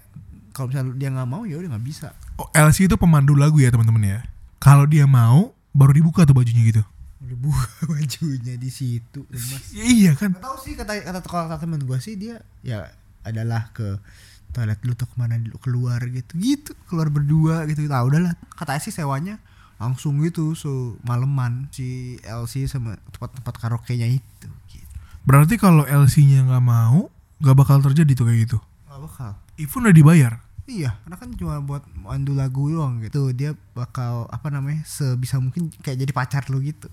kalau 0.49 0.71
misalnya 0.71 0.95
dia 0.95 1.09
nggak 1.11 1.27
mau 1.27 1.43
ya 1.43 1.59
udah 1.59 1.67
nggak 1.75 1.83
bisa. 1.83 2.15
Oh, 2.39 2.47
LC 2.49 2.87
itu 2.87 2.95
pemandu 2.95 3.35
lagu 3.35 3.59
ya 3.59 3.67
teman-teman 3.67 4.07
ya. 4.07 4.19
Kalau 4.57 4.87
dia 4.87 5.03
mau, 5.03 5.51
baru 5.75 5.91
dibuka 5.91 6.23
tuh 6.23 6.31
bajunya 6.31 6.63
gitu. 6.63 6.79
Udah 7.25 7.37
buka 7.41 7.69
bajunya 7.91 8.55
di 8.55 8.69
situ. 8.69 9.25
Lemas. 9.27 9.73
Ya, 9.73 9.83
iya 9.83 10.11
kan. 10.13 10.37
Gak 10.37 10.45
tahu 10.45 10.57
sih 10.61 10.73
kata 10.77 11.01
kata 11.01 11.19
kata 11.25 11.55
temen 11.57 11.81
gue 11.81 11.97
sih 11.97 12.15
dia 12.15 12.45
ya 12.61 12.87
adalah 13.25 13.73
ke 13.73 13.97
toilet 14.53 14.79
dulu 14.79 14.93
tuh 14.95 15.09
ke 15.09 15.15
mana 15.17 15.35
dulu 15.35 15.57
keluar 15.59 15.99
gitu 16.07 16.37
gitu 16.39 16.71
keluar 16.87 17.11
berdua 17.11 17.67
gitu 17.67 17.83
nah 17.91 18.07
udahlah 18.07 18.37
kata 18.55 18.79
sih 18.79 18.93
sewanya 18.93 19.41
langsung 19.75 20.23
gitu 20.23 20.55
so 20.55 20.95
maleman 21.03 21.67
si 21.75 22.15
LC 22.23 22.71
sama 22.71 22.95
tempat-tempat 23.11 23.53
karaoke 23.59 23.99
nya 23.99 24.07
itu 24.07 24.47
gitu. 24.71 24.95
Berarti 25.27 25.59
kalau 25.59 25.83
LC-nya 25.83 26.47
nggak 26.47 26.63
mau, 26.63 27.11
nggak 27.43 27.55
bakal 27.57 27.83
terjadi 27.83 28.11
tuh 28.15 28.25
kayak 28.29 28.39
gitu. 28.47 28.57
Gak 28.87 29.01
bakal 29.03 29.31
Even 29.55 29.87
udah 29.87 29.95
dibayar. 29.95 30.33
Iya, 30.65 30.97
karena 31.05 31.15
kan 31.15 31.29
cuma 31.37 31.61
buat 31.61 31.83
mandu 31.93 32.33
lagu 32.33 32.67
doang 32.71 33.03
gitu. 33.03 33.31
Dia 33.31 33.53
bakal 33.77 34.27
apa 34.31 34.47
namanya 34.49 34.81
sebisa 34.83 35.37
mungkin 35.37 35.69
kayak 35.83 36.07
jadi 36.07 36.11
pacar 36.15 36.43
lu 36.49 36.59
gitu. 36.63 36.87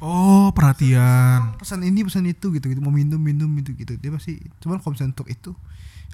Oh 0.00 0.52
perhatian. 0.52 1.56
Pesan 1.56 1.82
ini 1.84 2.04
pesan 2.04 2.28
itu 2.28 2.52
gitu 2.52 2.66
gitu 2.68 2.80
mau 2.84 2.92
minum 2.92 3.20
minum 3.20 3.48
gitu 3.60 3.72
gitu. 3.76 3.96
Dia 3.96 4.10
pasti 4.12 4.40
cuman 4.60 4.80
kalau 4.80 4.92
misalnya 4.96 5.16
untuk 5.16 5.28
itu 5.32 5.50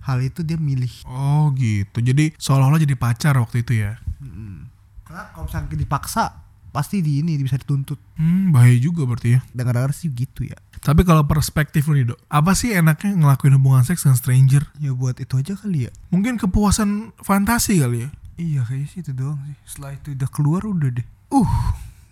hal 0.03 0.19
itu 0.23 0.43
dia 0.43 0.59
milih. 0.59 0.93
Oh 1.07 1.51
gitu. 1.55 1.99
Jadi 2.03 2.35
seolah-olah 2.39 2.83
jadi 2.83 2.95
pacar 2.99 3.39
waktu 3.39 3.63
itu 3.63 3.83
ya. 3.83 3.99
Mm. 4.23 4.67
Karena 5.07 5.23
kalau 5.35 5.45
misalnya 5.47 5.79
dipaksa 5.79 6.43
pasti 6.73 7.05
di 7.05 7.21
ini 7.21 7.37
bisa 7.39 7.61
dituntut. 7.61 8.01
Hmm 8.17 8.51
bahaya 8.51 8.75
juga 8.81 9.05
berarti 9.05 9.39
ya. 9.39 9.41
Dengar-dengar 9.53 9.93
sih 9.93 10.09
gitu 10.11 10.49
ya. 10.49 10.57
Tapi 10.83 11.07
kalau 11.07 11.23
perspektif 11.23 11.87
lu 11.87 11.95
nih 11.95 12.11
dok, 12.11 12.19
apa 12.27 12.59
sih 12.59 12.75
enaknya 12.75 13.15
ngelakuin 13.15 13.55
hubungan 13.55 13.87
seks 13.87 14.03
dengan 14.03 14.19
stranger? 14.19 14.63
Ya 14.83 14.91
buat 14.91 15.23
itu 15.23 15.39
aja 15.39 15.55
kali 15.55 15.87
ya. 15.87 15.93
Mungkin 16.11 16.43
kepuasan 16.43 17.15
fantasi 17.23 17.79
kali 17.79 18.09
ya. 18.09 18.11
Iya 18.41 18.61
kayaknya 18.67 18.89
sih 18.91 19.01
itu 19.07 19.13
doang 19.15 19.39
sih. 19.47 19.57
Setelah 19.69 19.95
itu 19.95 20.17
udah 20.19 20.29
keluar 20.33 20.63
udah 20.67 20.91
deh. 20.91 21.07
Uh 21.31 21.53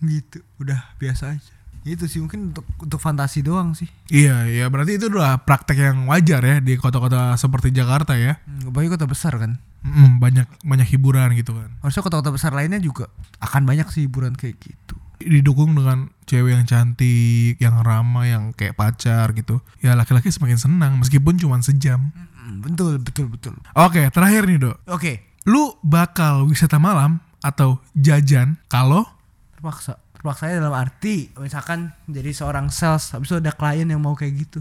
gitu. 0.04 0.44
Udah 0.62 0.92
biasa 1.02 1.34
aja. 1.34 1.54
Itu 1.84 2.04
sih 2.04 2.20
mungkin 2.20 2.52
untuk 2.52 2.66
untuk 2.76 3.00
fantasi 3.00 3.40
doang 3.40 3.72
sih. 3.72 3.88
Iya, 4.12 4.44
ya 4.46 4.66
berarti 4.68 5.00
itu 5.00 5.08
udah 5.08 5.40
praktek 5.42 5.80
yang 5.80 6.04
wajar 6.06 6.44
ya 6.44 6.56
di 6.60 6.76
kota-kota 6.76 7.34
seperti 7.40 7.72
Jakarta 7.72 8.14
ya. 8.20 8.36
Hmm, 8.44 8.68
Apalagi 8.68 8.92
kota 8.92 9.06
besar 9.08 9.36
kan. 9.40 9.56
Mm, 9.80 10.20
banyak 10.20 10.48
banyak 10.60 10.88
hiburan 10.92 11.32
gitu 11.40 11.56
kan. 11.56 11.72
Harusnya 11.80 12.04
kota-kota 12.04 12.30
besar 12.36 12.52
lainnya 12.52 12.76
juga 12.84 13.08
akan 13.40 13.64
banyak 13.64 13.88
sih 13.88 14.04
hiburan 14.04 14.36
kayak 14.36 14.60
gitu. 14.60 14.94
Didukung 15.20 15.72
dengan 15.72 16.12
cewek 16.28 16.52
yang 16.52 16.64
cantik, 16.68 17.56
yang 17.60 17.80
ramah, 17.80 18.28
yang 18.28 18.52
kayak 18.52 18.76
pacar 18.76 19.32
gitu. 19.32 19.64
Ya 19.80 19.96
laki-laki 19.96 20.28
semakin 20.28 20.60
senang 20.60 21.00
meskipun 21.00 21.40
cuma 21.40 21.56
sejam. 21.64 22.12
Mm, 22.44 22.60
betul, 22.60 23.00
betul, 23.00 23.26
betul. 23.32 23.54
Oke, 23.72 24.12
terakhir 24.12 24.44
nih 24.44 24.60
dok. 24.60 24.76
Oke, 24.84 25.30
Lu 25.48 25.72
bakal 25.80 26.44
wisata 26.44 26.76
malam 26.76 27.16
atau 27.40 27.80
jajan 27.96 28.60
kalau 28.68 29.08
terpaksa. 29.56 29.96
Terpaksanya 30.20 30.60
dalam 30.60 30.76
arti 30.76 31.32
misalkan 31.40 31.96
jadi 32.04 32.28
seorang 32.36 32.68
sales, 32.68 33.08
habis 33.16 33.32
itu 33.32 33.40
ada 33.40 33.56
klien 33.56 33.88
yang 33.88 34.04
mau 34.04 34.12
kayak 34.12 34.36
gitu. 34.36 34.60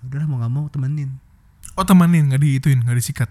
Ya 0.00 0.02
udahlah 0.08 0.28
mau 0.32 0.36
nggak 0.40 0.52
mau 0.52 0.66
temenin. 0.72 1.12
oh 1.76 1.84
temenin 1.84 2.32
nggak 2.32 2.40
diituin 2.40 2.80
nggak 2.80 2.96
disikat. 2.96 3.28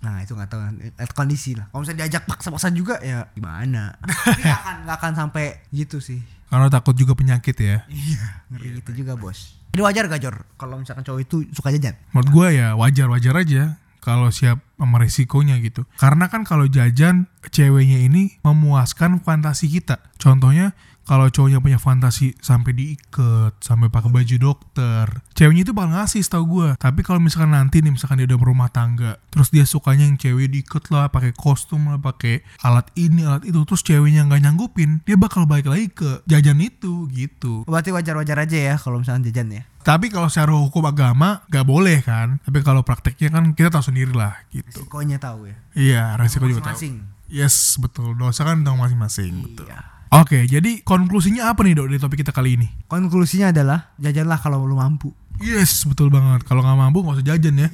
Nah 0.00 0.24
itu 0.24 0.32
nggak 0.32 0.48
tahu 0.48 0.60
lihat 0.80 1.12
kondisi 1.12 1.52
lah. 1.52 1.68
Kalau 1.68 1.84
misalnya 1.84 2.08
diajak 2.08 2.24
paksa-paksa 2.24 2.72
juga 2.72 2.96
ya 3.04 3.28
gimana? 3.36 4.00
Nggak 4.40 4.58
akan 4.64 4.76
nggak 4.88 4.96
akan 4.96 5.12
sampai 5.12 5.60
gitu 5.76 6.00
sih. 6.00 6.24
Karena 6.48 6.72
takut 6.72 6.96
juga 6.96 7.12
penyakit 7.12 7.54
ya. 7.60 7.84
Iya, 7.86 8.48
ngeri 8.48 8.80
gitu 8.80 9.04
juga 9.04 9.14
bos. 9.14 9.60
Jadi 9.70 9.86
wajar 9.86 10.10
gak 10.10 10.18
Jor? 10.18 10.36
Kalau 10.58 10.82
misalkan 10.82 11.06
cowok 11.06 11.20
itu 11.22 11.36
suka 11.54 11.70
jajan? 11.70 11.94
Menurut 12.10 12.28
gue 12.34 12.46
ya 12.58 12.74
wajar-wajar 12.74 13.34
aja 13.38 13.78
kalau 14.02 14.32
siap 14.34 14.58
sama 14.74 14.98
resikonya 14.98 15.62
gitu. 15.62 15.86
Karena 15.94 16.26
kan 16.26 16.42
kalau 16.42 16.66
jajan 16.66 17.30
ceweknya 17.54 18.02
ini 18.02 18.40
memuaskan 18.42 19.22
fantasi 19.22 19.70
kita. 19.70 20.02
Contohnya 20.18 20.74
kalau 21.10 21.26
cowoknya 21.26 21.58
punya 21.58 21.82
fantasi 21.82 22.38
sampai 22.38 22.70
diikat, 22.70 23.58
sampai 23.58 23.90
pakai 23.90 24.14
baju 24.14 24.36
dokter, 24.38 25.10
ceweknya 25.34 25.66
itu 25.66 25.74
bakal 25.74 25.98
ngasih 25.98 26.22
setahu 26.22 26.44
gue. 26.46 26.68
Tapi 26.78 27.02
kalau 27.02 27.18
misalkan 27.18 27.50
nanti 27.50 27.82
nih 27.82 27.90
misalkan 27.90 28.22
dia 28.22 28.30
udah 28.30 28.38
berumah 28.38 28.70
tangga, 28.70 29.18
terus 29.26 29.50
dia 29.50 29.66
sukanya 29.66 30.06
yang 30.06 30.14
cewek 30.14 30.46
diikat 30.54 30.86
lah, 30.94 31.10
pakai 31.10 31.34
kostum 31.34 31.90
lah, 31.90 31.98
pakai 31.98 32.46
alat 32.62 32.86
ini 32.94 33.26
alat 33.26 33.42
itu, 33.42 33.58
terus 33.66 33.82
ceweknya 33.82 34.22
nggak 34.30 34.38
nyanggupin, 34.38 35.02
dia 35.02 35.18
bakal 35.18 35.50
balik 35.50 35.66
lagi 35.66 35.90
ke 35.90 36.22
jajan 36.30 36.62
itu 36.62 37.10
gitu. 37.10 37.66
Berarti 37.66 37.90
wajar-wajar 37.90 38.46
aja 38.46 38.58
ya 38.70 38.74
kalau 38.78 39.02
misalkan 39.02 39.26
jajan 39.26 39.50
ya. 39.50 39.62
Tapi 39.82 40.14
kalau 40.14 40.30
secara 40.30 40.54
hukum 40.54 40.86
agama 40.86 41.42
nggak 41.50 41.66
boleh 41.66 42.06
kan. 42.06 42.38
Tapi 42.46 42.62
kalau 42.62 42.86
prakteknya 42.86 43.34
kan 43.34 43.50
kita 43.58 43.74
tahu 43.74 43.82
sendiri 43.82 44.14
lah 44.14 44.38
gitu. 44.54 44.86
Risikonya 44.86 45.18
tahu 45.18 45.50
ya. 45.50 45.56
Iya, 45.74 46.04
resiko 46.14 46.46
juga 46.46 46.70
tahu. 46.70 47.02
Yes, 47.26 47.74
betul. 47.82 48.14
Dosa 48.14 48.46
kan 48.46 48.62
tentang 48.62 48.78
masing-masing. 48.78 49.42
Betul. 49.42 49.72
Iya. 50.10 50.26
Oke, 50.26 50.42
jadi 50.50 50.82
konklusinya 50.82 51.54
apa 51.54 51.62
nih 51.62 51.78
dok 51.78 51.86
dari 51.86 52.02
topik 52.02 52.18
kita 52.26 52.34
kali 52.34 52.58
ini? 52.58 52.66
Konklusinya 52.90 53.54
adalah 53.54 53.94
jajanlah 53.94 54.42
kalau 54.42 54.66
lu 54.66 54.74
mampu. 54.74 55.14
Yes, 55.38 55.86
betul 55.86 56.10
banget. 56.10 56.42
Kalau 56.44 56.66
nggak 56.66 56.76
mampu 56.76 56.98
nggak 57.00 57.22
usah 57.22 57.28
jajan 57.30 57.62
ya. 57.62 57.68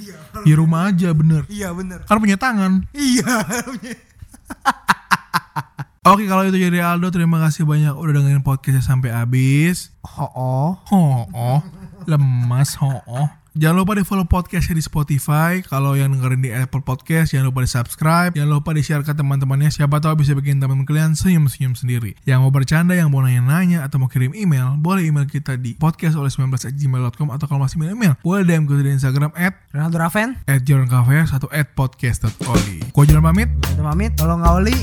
Di 0.45 0.53
rumah 0.53 0.93
aja 0.93 1.17
bener. 1.17 1.49
Iya 1.49 1.73
bener. 1.73 2.05
Kan 2.05 2.21
punya 2.21 2.37
tangan. 2.37 2.85
Iya. 2.93 3.25
Oke, 6.07 6.31
kalau 6.31 6.47
itu 6.47 6.55
jadi 6.61 6.87
Aldo, 6.87 7.11
terima 7.11 7.43
kasih 7.43 7.67
banyak 7.67 7.91
udah 7.91 8.23
dengerin 8.23 8.47
podcastnya 8.47 8.79
sampai 8.79 9.11
habis. 9.11 9.91
Oh, 10.07 10.79
Oh, 10.95 11.27
oh, 11.35 11.59
lemas, 12.07 12.79
oh, 12.79 13.03
oh. 13.11 13.27
Jangan 13.57 13.73
lupa 13.73 13.97
di 13.97 14.05
follow 14.05 14.29
podcastnya 14.29 14.77
di 14.77 14.85
Spotify. 14.85 15.65
Kalau 15.65 15.97
yang 15.97 16.13
dengerin 16.13 16.45
di 16.45 16.53
Apple 16.53 16.85
Podcast, 16.85 17.33
jangan 17.33 17.49
lupa 17.49 17.65
di 17.65 17.71
subscribe. 17.73 18.31
Jangan 18.37 18.53
lupa 18.53 18.77
di 18.77 18.85
share 18.85 19.01
ke 19.01 19.17
teman-temannya. 19.17 19.73
Siapa 19.73 19.97
tahu 19.97 20.21
bisa 20.21 20.37
bikin 20.37 20.61
teman 20.61 20.85
kalian 20.85 21.17
senyum-senyum 21.17 21.73
sendiri. 21.73 22.21
Yang 22.29 22.45
mau 22.45 22.53
bercanda, 22.53 22.93
yang 22.93 23.09
mau 23.09 23.25
nanya-nanya, 23.25 23.81
atau 23.89 23.97
mau 23.97 24.13
kirim 24.13 24.37
email, 24.37 24.77
boleh 24.77 25.09
email 25.09 25.25
kita 25.25 25.57
di 25.57 25.73
podcast 25.73 26.21
oleh 26.21 26.29
19gmail.com 26.29 27.33
atau 27.33 27.49
kalau 27.49 27.65
masih 27.65 27.81
email, 27.81 28.21
boleh 28.21 28.45
DM 28.45 28.69
kita 28.69 28.83
di 28.85 28.93
Instagram 28.93 29.33
at 29.33 29.57
Ronaldo 29.73 30.05
Raven. 30.05 30.37
at 30.45 30.61
atau 31.33 31.49
at 31.49 31.73
podcast.oli. 31.73 32.93
Gua 32.93 33.09
jalan 33.09 33.25
pamit. 33.25 33.49
Udah 33.73 33.89
pamit. 33.89 34.13
Kalau 34.21 34.37
nggak 34.37 34.53
oli, 34.53 34.77